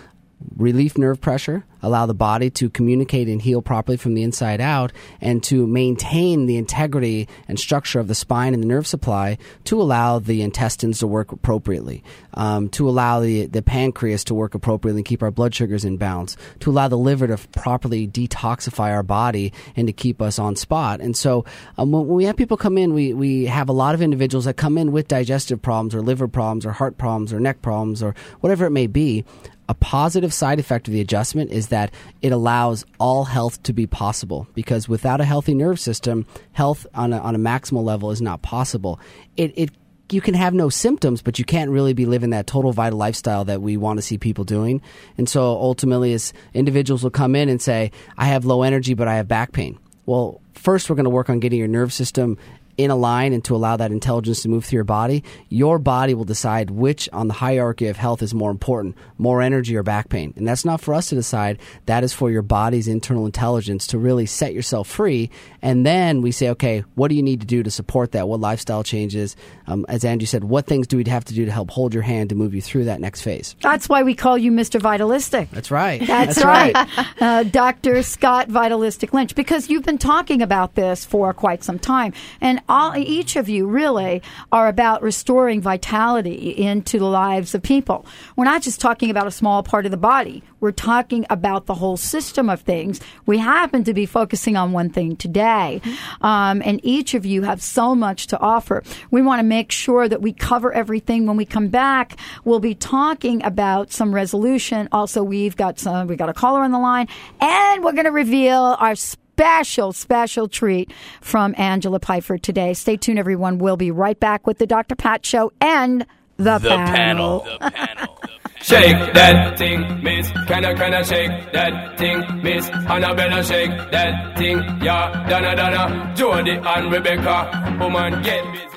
[0.56, 4.92] relieve nerve pressure, allow the body to communicate and heal properly from the inside out,
[5.20, 9.80] and to maintain the integrity and structure of the spine and the nerve supply to
[9.80, 12.02] allow the intestines to work appropriately,
[12.34, 15.96] um, to allow the, the pancreas to work appropriately and keep our blood sugars in
[15.96, 20.56] balance, to allow the liver to properly detoxify our body and to keep us on
[20.56, 21.00] spot.
[21.00, 21.44] And so
[21.76, 24.46] um, when, when we have people come in, we, we have a lot of individuals
[24.46, 28.02] that come in with digestive problems or liver problems or heart problems or neck problems
[28.02, 29.24] or whatever it may be
[29.68, 33.86] a positive side effect of the adjustment is that it allows all health to be
[33.86, 38.20] possible because without a healthy nerve system, health on a, on a maximal level is
[38.20, 39.00] not possible.
[39.36, 39.70] It, it
[40.10, 43.46] you can have no symptoms, but you can't really be living that total vital lifestyle
[43.46, 44.82] that we want to see people doing.
[45.16, 49.08] And so ultimately, as individuals will come in and say, I have low energy, but
[49.08, 49.78] I have back pain.
[50.04, 52.36] Well, first, we're going to work on getting your nerve system
[52.76, 56.14] in a line and to allow that intelligence to move through your body, your body
[56.14, 60.08] will decide which on the hierarchy of health is more important, more energy or back
[60.08, 60.32] pain.
[60.36, 61.58] And that's not for us to decide.
[61.86, 65.30] That is for your body's internal intelligence to really set yourself free.
[65.62, 68.28] And then we say, okay, what do you need to do to support that?
[68.28, 69.36] What lifestyle changes?
[69.66, 72.02] Um, as Andrew said, what things do we have to do to help hold your
[72.02, 73.54] hand to move you through that next phase?
[73.60, 74.80] That's why we call you Mr.
[74.80, 75.50] Vitalistic.
[75.50, 76.04] That's right.
[76.04, 76.74] That's, right.
[77.20, 78.02] uh, Dr.
[78.02, 82.12] Scott Vitalistic Lynch, because you've been talking about this for quite some time.
[82.40, 88.06] And all, each of you really are about restoring vitality into the lives of people.
[88.36, 90.42] We're not just talking about a small part of the body.
[90.60, 93.00] We're talking about the whole system of things.
[93.26, 95.82] We happen to be focusing on one thing today.
[96.22, 98.82] Um, and each of you have so much to offer.
[99.10, 101.26] We want to make sure that we cover everything.
[101.26, 104.88] When we come back, we'll be talking about some resolution.
[104.90, 107.08] Also, we've got some, we've got a caller on the line
[107.40, 108.94] and we're going to reveal our
[109.34, 112.72] special, special treat from Angela Pfeiffer today.
[112.72, 113.58] Stay tuned, everyone.
[113.58, 114.94] We'll be right back with the Dr.
[114.94, 116.06] Pat Show and
[116.36, 117.40] the, The panel.
[117.60, 118.20] panel.
[118.62, 120.30] Shake that thing, miss.
[120.46, 122.66] Can I, can I shake that thing, miss?
[122.70, 125.26] Annabella, shake that thing, yeah.
[125.28, 127.76] Donna, Donna, Jody and Rebecca.
[127.78, 128.68] Woman, get busy.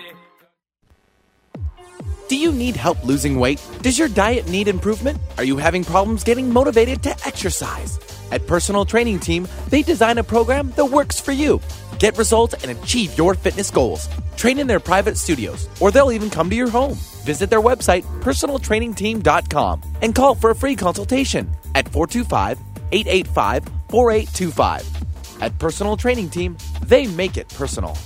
[2.27, 3.65] Do you need help losing weight?
[3.81, 5.19] Does your diet need improvement?
[5.37, 7.97] Are you having problems getting motivated to exercise?
[8.31, 11.61] At Personal Training Team, they design a program that works for you.
[11.99, 14.07] Get results and achieve your fitness goals.
[14.35, 16.93] Train in their private studios, or they'll even come to your home.
[17.25, 22.59] Visit their website, personaltrainingteam.com, and call for a free consultation at 425
[22.91, 25.41] 885 4825.
[25.41, 27.97] At Personal Training Team, they make it personal.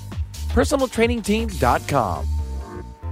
[0.50, 2.41] PersonalTrainingTeam.com.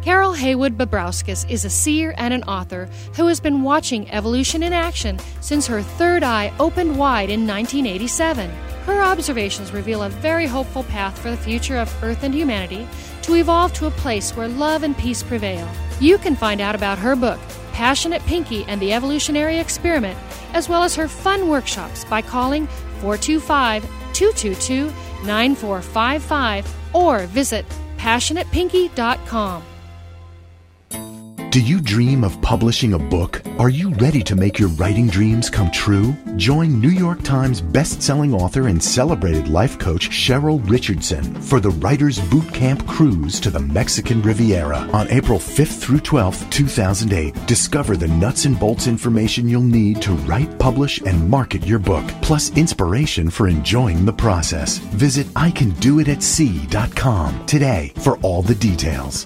[0.01, 2.87] Carol Haywood Babrowskis is a seer and an author
[3.17, 8.49] who has been watching evolution in action since her third eye opened wide in 1987.
[8.85, 12.87] Her observations reveal a very hopeful path for the future of Earth and humanity
[13.23, 15.69] to evolve to a place where love and peace prevail.
[15.99, 17.39] You can find out about her book,
[17.73, 20.17] Passionate Pinky and the Evolutionary Experiment,
[20.53, 22.67] as well as her fun workshops by calling
[23.01, 23.83] 425
[24.13, 24.85] 222
[25.25, 27.65] 9455 or visit
[27.97, 29.63] passionatepinky.com.
[31.51, 33.41] Do you dream of publishing a book?
[33.57, 36.15] Are you ready to make your writing dreams come true?
[36.35, 42.19] Join New York Times best-selling author and celebrated life coach Cheryl Richardson for the Writers
[42.29, 47.33] Boot Camp Cruise to the Mexican Riviera on April 5th through 12th, 2008.
[47.47, 52.05] Discover the nuts and bolts information you'll need to write, publish, and market your book,
[52.21, 54.77] plus inspiration for enjoying the process.
[54.77, 59.25] Visit icandoitatsea.com today for all the details.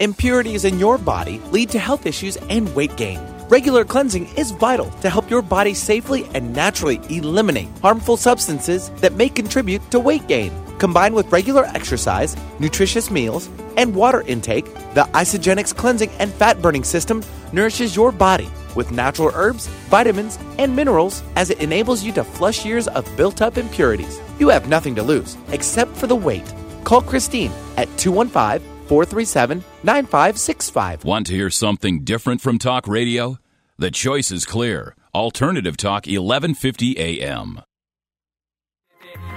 [0.00, 3.20] Impurities in your body lead to health issues and weight gain.
[3.48, 9.14] Regular cleansing is vital to help your body safely and naturally eliminate harmful substances that
[9.14, 10.50] may contribute to weight gain.
[10.78, 14.64] Combined with regular exercise, nutritious meals, and water intake,
[14.94, 17.22] the Isagenix cleansing and fat burning system
[17.52, 22.64] nourishes your body with natural herbs, vitamins, and minerals as it enables you to flush
[22.64, 24.18] years of built up impurities.
[24.38, 26.50] You have nothing to lose except for the weight.
[26.84, 31.04] Call Christine at 215 437 9565.
[31.04, 33.38] Want to hear something different from talk radio?
[33.78, 34.94] The choice is clear.
[35.14, 37.62] Alternative Talk 1150 AM.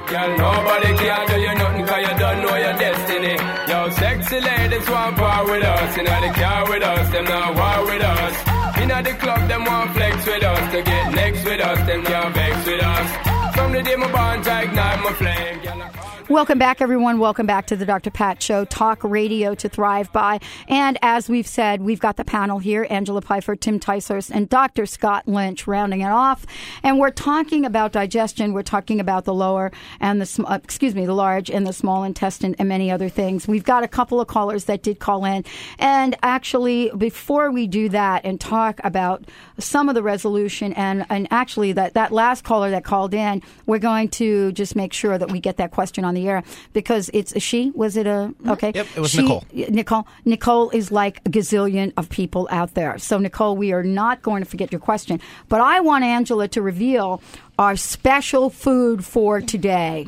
[0.07, 3.35] Girl, nobody can do you nothing cause you don't know your destiny.
[3.67, 5.97] Yo, sexy ladies want part with us.
[5.97, 8.77] Inna the car with us, them not war with us.
[8.77, 10.71] Inna the club, them want flex with us.
[10.73, 13.55] To get next with us, them can't vex with us.
[13.55, 16.04] From the day my bond, I ignite my flame.
[16.27, 17.19] Welcome back, everyone.
[17.19, 18.09] Welcome back to the Dr.
[18.09, 20.39] Pat Show, talk radio to thrive by.
[20.67, 24.87] And as we've said, we've got the panel here Angela Pfeiffer, Tim Ticehurst, and Dr.
[24.87, 26.47] Scott Lynch rounding it off.
[26.81, 28.53] And we're talking about digestion.
[28.53, 32.03] We're talking about the lower and the, uh, excuse me, the large and the small
[32.03, 33.47] intestine and many other things.
[33.47, 35.45] We've got a couple of callers that did call in.
[35.77, 39.25] And actually, before we do that and talk about
[39.59, 43.77] some of the resolution and, and actually that, that last caller that called in, we're
[43.77, 46.43] going to just make sure that we get that question on the air
[46.73, 47.71] because it's a she.
[47.75, 48.71] Was it a okay?
[48.73, 49.43] Yep, it was She- Nicole.
[49.53, 50.07] Nicole.
[50.25, 52.97] Nicole is like a gazillion of people out there.
[52.97, 56.61] So Nicole, we are not going to forget your question, but I want Angela to
[56.63, 57.21] reveal
[57.57, 60.03] our special food for today.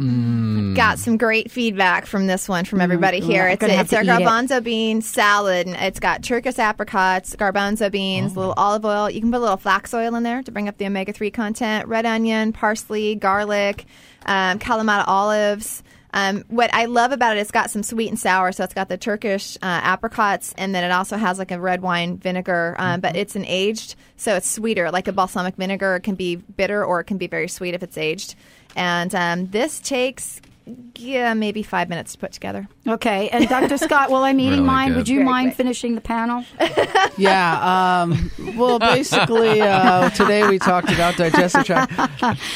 [0.75, 3.47] Got some great feedback from this one from everybody Mm, here.
[3.47, 4.25] It's, gonna it's our to eat it.
[4.25, 8.39] garbanzo bean salad, and it's got turkish apricots, garbanzo beans, Oh.
[8.41, 9.09] little olive oil.
[9.09, 11.31] You can put a little flax oil in there to bring up the omega three
[11.31, 11.87] content.
[11.87, 13.85] Red onion, parsley, garlic,
[14.25, 15.83] um, Kalamata olives.
[16.13, 18.51] Um, what I love about it, it's got some sweet and sour.
[18.51, 21.81] So it's got the Turkish uh, apricots, and then it also has like a red
[21.81, 22.75] wine vinegar.
[22.79, 24.89] Um, But it's an aged, so it's sweeter.
[24.91, 27.83] Like a balsamic vinegar, it can be bitter or it can be very sweet if
[27.83, 28.35] it's aged.
[28.75, 30.41] And um, this takes
[30.95, 32.67] yeah maybe five minutes to put together.
[32.87, 33.77] Okay, and Dr.
[33.85, 34.97] Scott, while I'm eating Really mine, good.
[34.97, 35.57] would you Very mind quick.
[35.57, 36.43] finishing the panel?
[37.17, 38.01] Yeah.
[38.03, 41.91] Um, well, basically, uh, today we talked about digestive tract.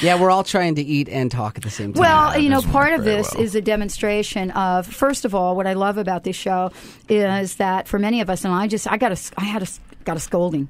[0.03, 1.99] Yeah, we're all trying to eat and talk at the same time.
[2.01, 5.74] Well, you know, part of this is a demonstration of, first of all, what I
[5.74, 6.72] love about this show
[7.09, 9.68] is that for many of us, and I just, I got a, I had a,
[10.03, 10.70] got a scolding,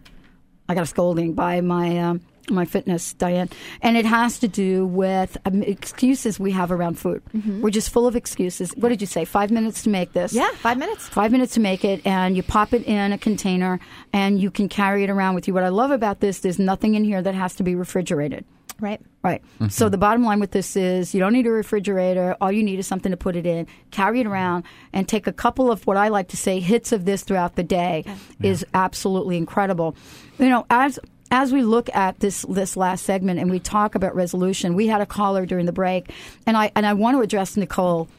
[0.69, 1.97] I got a scolding by my.
[1.97, 2.21] Um,
[2.51, 3.49] my fitness, Diane,
[3.81, 7.21] and it has to do with um, excuses we have around food.
[7.61, 8.71] We're just full of excuses.
[8.75, 9.25] What did you say?
[9.25, 10.33] Five minutes to make this?
[10.33, 11.07] Yeah, five minutes.
[11.07, 13.79] Five minutes to make it, and you pop it in a container,
[14.13, 15.53] and you can carry it around with you.
[15.53, 18.45] What I love about this, there's nothing in here that has to be refrigerated.
[18.79, 18.99] Right.
[19.23, 19.43] Right.
[19.69, 22.35] So the bottom line with this is you don't need a refrigerator.
[22.41, 25.31] All you need is something to put it in, carry it around, and take a
[25.31, 28.03] couple of what I like to say hits of this throughout the day
[28.41, 29.95] is absolutely incredible.
[30.39, 30.99] You know, as
[31.31, 35.01] as we look at this this last segment and we talk about resolution, we had
[35.01, 36.11] a caller during the break,
[36.45, 38.09] and I and I want to address Nicole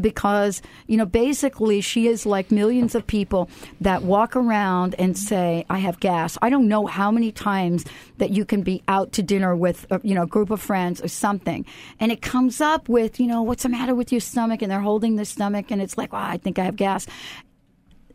[0.00, 3.50] because you know basically she is like millions of people
[3.80, 6.38] that walk around and say i have gas.
[6.40, 7.84] I don't know how many times
[8.18, 11.02] that you can be out to dinner with a, you know a group of friends
[11.02, 11.66] or something
[12.00, 14.62] and it comes up with you know what's the matter with your stomach?
[14.62, 17.06] And they're holding their stomach and it's like well i think i have gas.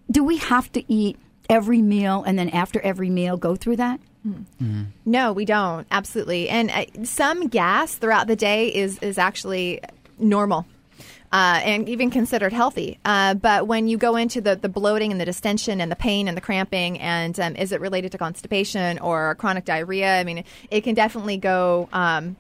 [0.10, 1.18] Do we have to eat
[1.50, 4.00] every meal and then after every meal go through that
[5.06, 5.88] No, we don't.
[5.92, 6.50] Absolutely.
[6.50, 9.82] And uh, some gas throughout the day is is actually
[10.20, 10.66] normal.
[11.30, 12.98] Uh, and even considered healthy.
[13.04, 16.30] Uh, but when you go into the, the bloating and the distension and the pain
[16.30, 20.18] and the cramping, and um, is it related to constipation or chronic diarrhea?
[20.18, 22.38] I mean, it can definitely go um,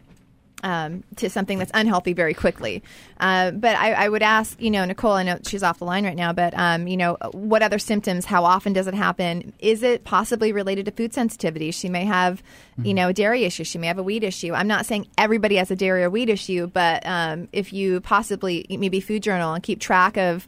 [0.63, 2.83] um, to something that's unhealthy very quickly.
[3.19, 6.05] Uh, but I, I would ask, you know, Nicole, I know she's off the line
[6.05, 9.53] right now, but, um, you know, what other symptoms, how often does it happen?
[9.59, 11.71] Is it possibly related to food sensitivity?
[11.71, 12.41] She may have,
[12.83, 13.63] you know, a dairy issue.
[13.63, 14.53] She may have a wheat issue.
[14.53, 18.65] I'm not saying everybody has a dairy or wheat issue, but um, if you possibly
[18.69, 20.47] maybe food journal and keep track of,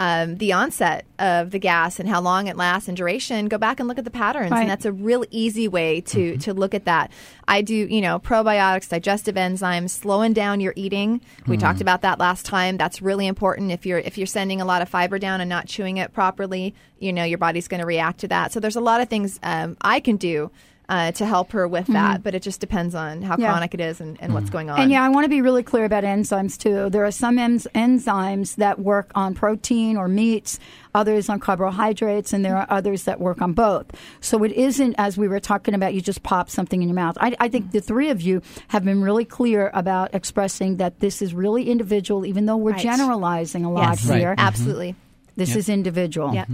[0.00, 3.78] um, the onset of the gas and how long it lasts and duration, go back
[3.80, 4.50] and look at the patterns.
[4.50, 4.62] Right.
[4.62, 7.12] And that's a real easy way to, to look at that.
[7.46, 11.20] I do, you know, probiotics, digestive enzymes, slowing down your eating.
[11.46, 11.60] We Mhm.
[11.60, 12.78] talked about that last time.
[12.78, 13.72] That's really important.
[13.72, 16.74] If you're if you're sending a lot of fiber down and not chewing it properly,
[16.98, 18.52] you know, your body's going to react to that.
[18.52, 20.50] So there's a lot of things um, I can do.
[20.90, 22.22] Uh, to help her with that, Mhm.
[22.24, 23.52] but it just depends on how Yeah.
[23.52, 24.80] chronic it is and, and what's going on.
[24.80, 26.90] And yeah, I want to be really clear about enzymes too.
[26.90, 30.58] There are some enz- enzymes that work on protein or meats,
[30.92, 33.86] others on carbohydrates, and there are others that work on both.
[34.20, 37.16] So it isn't, as we were talking about, you just pop something in your mouth.
[37.20, 41.22] I, I think the three of you have been really clear about expressing that this
[41.22, 42.82] is really individual, even though we're Right.
[42.82, 44.08] generalizing a lot Yes.
[44.10, 44.30] here.
[44.30, 44.38] Right.
[44.40, 44.96] Absolutely.
[45.36, 45.58] This Yep.
[45.58, 46.34] is individual.
[46.34, 46.48] Yep.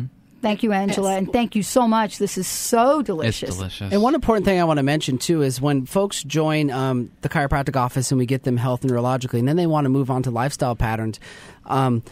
[0.46, 1.18] Thank you, Angela, Yes.
[1.18, 2.18] and thank you so much.
[2.18, 3.48] This is so delicious.
[3.48, 3.92] It's delicious.
[3.92, 7.28] And one important thing I want to mention too is when folks join um, the
[7.28, 10.22] chiropractic office and we get them health neurologically, and then they want to move on
[10.22, 11.18] to lifestyle patterns.
[11.64, 12.02] Um,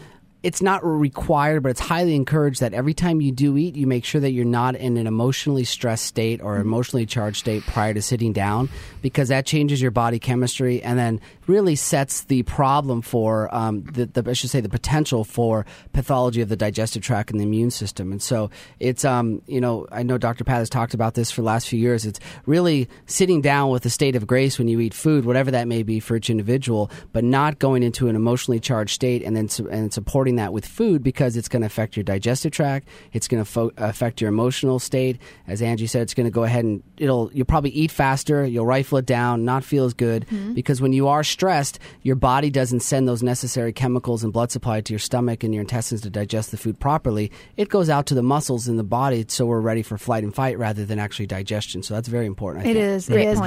[0.45, 4.05] it's not required, but it's highly encouraged that every time you do eat, you make
[4.05, 8.01] sure that you're not in an emotionally stressed state or emotionally charged state prior to
[8.03, 8.69] sitting down,
[9.01, 14.05] because that changes your body chemistry and then really sets the problem for um, the,
[14.05, 17.71] the I should say the potential for pathology of the digestive tract and the immune
[17.71, 18.11] system.
[18.11, 20.43] And so it's um, you know I know Dr.
[20.43, 22.05] Pat has talked about this for the last few years.
[22.05, 25.67] It's really sitting down with a state of grace when you eat food, whatever that
[25.67, 29.49] may be for each individual, but not going into an emotionally charged state and then
[29.49, 32.87] su- and supporting that with food because it's going to affect your digestive tract.
[33.13, 35.17] It's going to fo- affect your emotional state.
[35.47, 38.45] As Angie said, it's going to go ahead and it'll you'll probably eat faster.
[38.45, 40.35] You'll rifle it down, not feel as good Mm-hmm.
[40.51, 40.55] Mhm.
[40.55, 44.81] because when you are stressed, your body doesn't send those necessary chemicals and blood supply
[44.81, 47.31] to your stomach and your intestines to digest the food properly.
[47.57, 50.33] It goes out to the muscles in the body, so we're ready for flight and
[50.33, 51.83] fight rather than actually digestion.
[51.83, 52.65] So that's very important.
[52.65, 52.85] I It think.
[52.85, 53.09] is.
[53.09, 53.39] it is.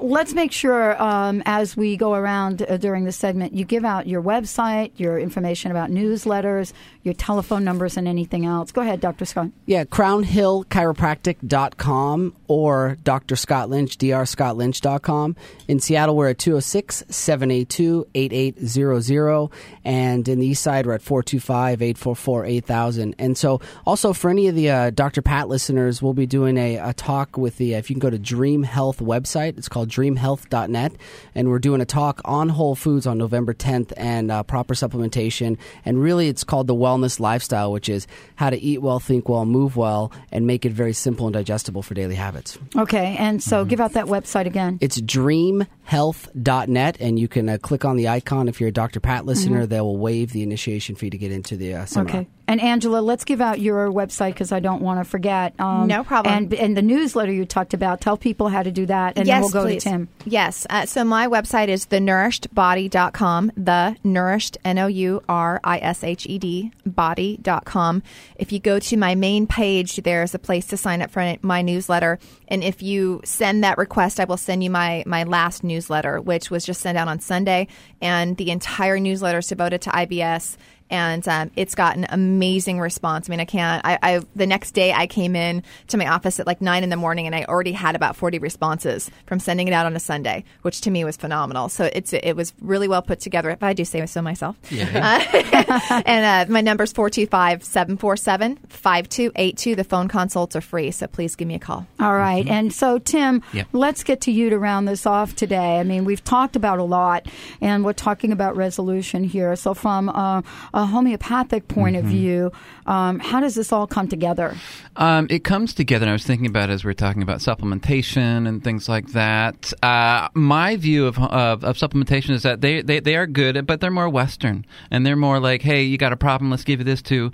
[0.00, 4.06] Let's make sure um, as we go around uh, during the segment, you give out
[4.06, 5.90] your website, your information about
[6.22, 8.70] newsletters, your telephone numbers, and anything else.
[8.72, 9.24] Go ahead, Dr.
[9.24, 9.48] Scott.
[9.66, 13.36] Yeah, crownhillchiropractic.com or Dr.
[13.36, 15.36] Scott Lynch, drscottlynch.com.
[15.68, 19.50] In Seattle, we're at 206 782 8800.
[19.84, 23.16] And in the east side, we're at 425 844 8000.
[23.18, 25.22] And so, also for any of the uh, Dr.
[25.22, 28.10] Pat listeners, we'll be doing a, a talk with the, uh, if you can go
[28.10, 30.92] to Dream Health website, it's called dreamhealth.net.
[31.34, 35.56] And we're doing a talk on Whole Foods on November 10th and uh, proper supplementation.
[35.84, 38.06] And really, it's called the Wellness Lifestyle, which is
[38.36, 41.82] how to eat well, think well, move well, and make it very simple and digestible
[41.82, 42.58] for daily habits.
[42.76, 44.78] Okay, and so give out that website again.
[44.80, 48.48] It's dreamhealth.net, and you can uh, click on the icon.
[48.48, 49.00] If you're a Dr.
[49.00, 49.68] Pat listener, Mhm.
[49.68, 52.20] they will waive the initiation fee to get into the uh, seminar.
[52.20, 52.28] Okay.
[52.48, 55.58] And Angela, let's give out your website because I don't want to forget.
[55.60, 56.34] Um, No problem.
[56.34, 59.34] And, and the newsletter you talked about, tell people how to do that, and yes,
[59.34, 59.84] then we'll go please.
[59.84, 60.08] to Tim.
[60.24, 60.66] Yes.
[60.68, 66.26] Uh, so my website is thenourishedbody.com, the nourished, N O U R I S H
[66.26, 68.02] E D, body.com.
[68.36, 71.62] If you go to my main page, there's a place to sign up for my
[71.62, 72.18] newsletter.
[72.48, 76.50] And if you send that request, I will send you my, my last newsletter, which
[76.50, 77.68] was just sent out on Sunday.
[78.00, 80.56] And the entire newsletter is devoted to IBS
[80.92, 83.28] and um, it's gotten amazing response.
[83.28, 83.84] I mean, I can't.
[83.84, 86.90] I, I the next day I came in to my office at like nine in
[86.90, 90.00] the morning, and I already had about forty responses from sending it out on a
[90.00, 91.68] Sunday, which to me was phenomenal.
[91.68, 93.50] So it's it was really well put together.
[93.50, 94.56] If I do say so myself.
[94.70, 99.76] Uh, and uh, my number's 425-747-5282.
[99.76, 101.86] The phone consults are free, so please give me a call.
[102.00, 102.46] All right.
[102.46, 103.68] And so, Tim, Yep.
[103.72, 105.78] let's get to you to round this off today.
[105.78, 107.26] I mean, we've talked about a lot,
[107.60, 109.56] and we're talking about resolution here.
[109.56, 110.42] So, from a,
[110.82, 112.52] a homeopathic point of view,
[112.86, 114.54] um, how does this all come together?
[114.96, 118.46] Um, it comes together, and I was thinking about as we are talking about supplementation
[118.46, 119.72] and things like that.
[119.82, 123.80] Uh, my view of, of, of supplementation is that they, they, they are good, but
[123.80, 124.66] they're more Western.
[124.90, 127.32] And they're more like, hey, you got a problem, let's give you this too.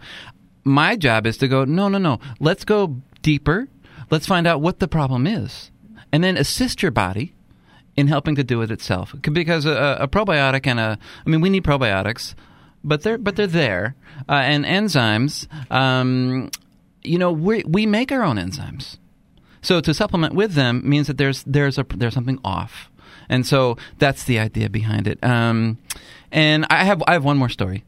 [0.65, 3.69] My job is to go, no, no, no, let's go deeper.
[4.11, 5.71] Let's find out what the problem is.
[6.13, 7.35] And then assist your body
[7.97, 9.15] in helping to do it itself.
[9.21, 12.35] Because a, a probiotic and a, I mean, we need probiotics,
[12.89, 13.95] but they're but they're there.
[14.29, 16.51] Uh, and enzymes, um,
[17.03, 18.97] you know, we we make our own enzymes.
[19.63, 22.91] So to supplement with them means that there's there's a there's something off,
[23.29, 25.23] and so that's the idea behind it.
[25.23, 25.79] Um,
[26.33, 27.85] and I have I have one more story.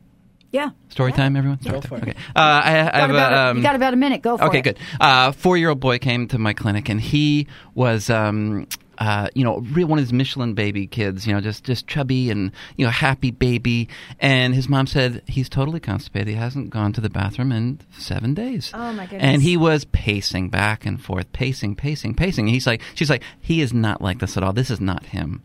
[0.52, 0.70] Yeah.
[0.88, 1.60] Story time, everyone.
[1.60, 1.88] Story Go time.
[1.88, 2.02] for it.
[2.02, 2.18] Okay.
[2.34, 4.20] Uh, I, I Got have about a, um, you got about a minute.
[4.20, 4.66] Go for okay, it.
[4.66, 4.78] Okay, good.
[5.00, 8.66] Uh, Four year old boy came to my clinic and he was um,
[9.00, 12.30] uh, you know, real one of his Michelin baby kids, you know, just just chubby
[12.30, 13.88] and you know happy baby.
[14.20, 16.28] And his mom said he's totally constipated.
[16.28, 18.70] He hasn't gone to the bathroom in seven days.
[18.74, 19.22] Oh, my goodness.
[19.22, 22.46] And he was pacing back and forth, pacing, pacing, pacing.
[22.46, 24.52] And he's like, she's like, he is not like this at all.
[24.52, 25.42] This is not him.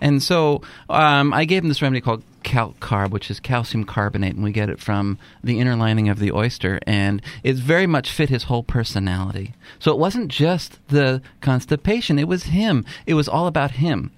[0.00, 4.34] And so um, I gave him this remedy called calc carb, which is calcium carbonate,
[4.34, 8.10] and we get it from the inner lining of the oyster, and it's very much
[8.10, 9.54] fit his whole personality.
[9.78, 12.84] So it wasn't just the constipation; it was him.
[13.06, 14.12] It was all about him.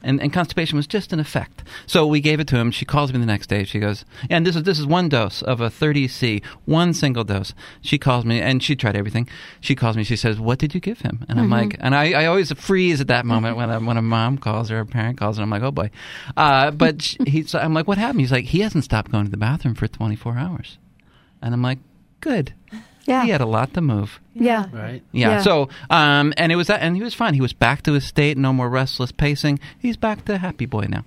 [0.00, 1.64] And, and constipation was just an effect.
[1.86, 2.70] So we gave it to him.
[2.70, 3.64] She calls me the next day.
[3.64, 7.52] She goes, and this is this is one dose of a 30C, one single dose.
[7.80, 9.28] She calls me, and she tried everything.
[9.60, 10.04] She calls me.
[10.04, 11.50] She says, "What did you give him?" And I'm Mhm.
[11.50, 14.70] like, and I, I always freeze at that moment when a, when a mom calls
[14.70, 15.90] or a parent calls, and I'm like, oh boy.
[16.36, 18.20] Uh, but he's, I'm like, what happened?
[18.20, 20.78] He's like, he hasn't stopped going to the bathroom for 24 hours,
[21.42, 21.78] and I'm like,
[22.20, 22.54] good.
[23.08, 23.24] Yeah.
[23.24, 24.20] He had a lot to move.
[24.34, 24.66] Yeah.
[24.70, 25.02] Right.
[25.12, 25.40] Yeah.
[25.40, 27.34] So, um, and it was that, and he was fine.
[27.34, 28.36] He was back to his state.
[28.36, 29.58] No more restless pacing.
[29.78, 31.04] He's back to happy boy now.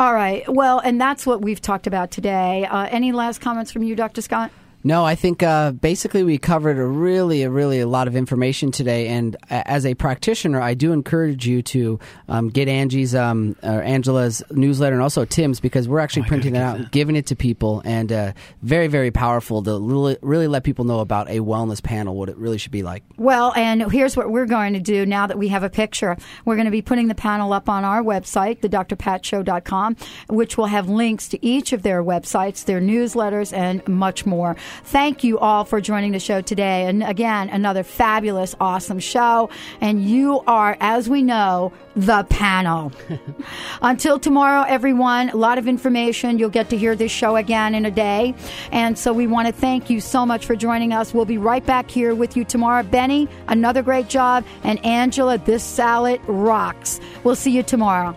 [0.00, 0.42] All right.
[0.52, 2.66] Well, and that's what we've talked about today.
[2.66, 4.20] Uh, any last comments from you, Dr.
[4.20, 4.50] Scott?
[4.86, 8.70] No, I think uh, basically we covered a really, a really a lot of information
[8.70, 9.08] today.
[9.08, 14.42] And as a practitioner, I do encourage you to um, get Angie's, um, or Angela's
[14.50, 18.12] newsletter, and also Tim's, because we're actually printing it out, giving it to people, and
[18.12, 22.28] uh, very, very powerful to really, really let people know about a wellness panel, what
[22.28, 23.02] it really should be like.
[23.16, 26.18] Well, and here's what we're going to do now that we have a picture.
[26.44, 29.96] We're going to be putting the panel up on our website, thedrpatshow.com,
[30.28, 34.56] which will have links to each of their websites, their newsletters, and much more.
[34.84, 36.86] Thank you all for joining the show today.
[36.86, 39.50] And again, another fabulous, awesome show.
[39.80, 42.92] And you are, as we know, the panel.
[43.82, 46.38] Until tomorrow, everyone, a lot of information.
[46.38, 48.34] You'll get to hear this show again in a day.
[48.72, 51.14] And so we want to thank you so much for joining us.
[51.14, 52.82] We'll be right back here with you tomorrow.
[52.82, 54.44] Benny, another great job.
[54.62, 57.00] And Angela, this salad rocks.
[57.22, 58.14] We'll see you tomorrow.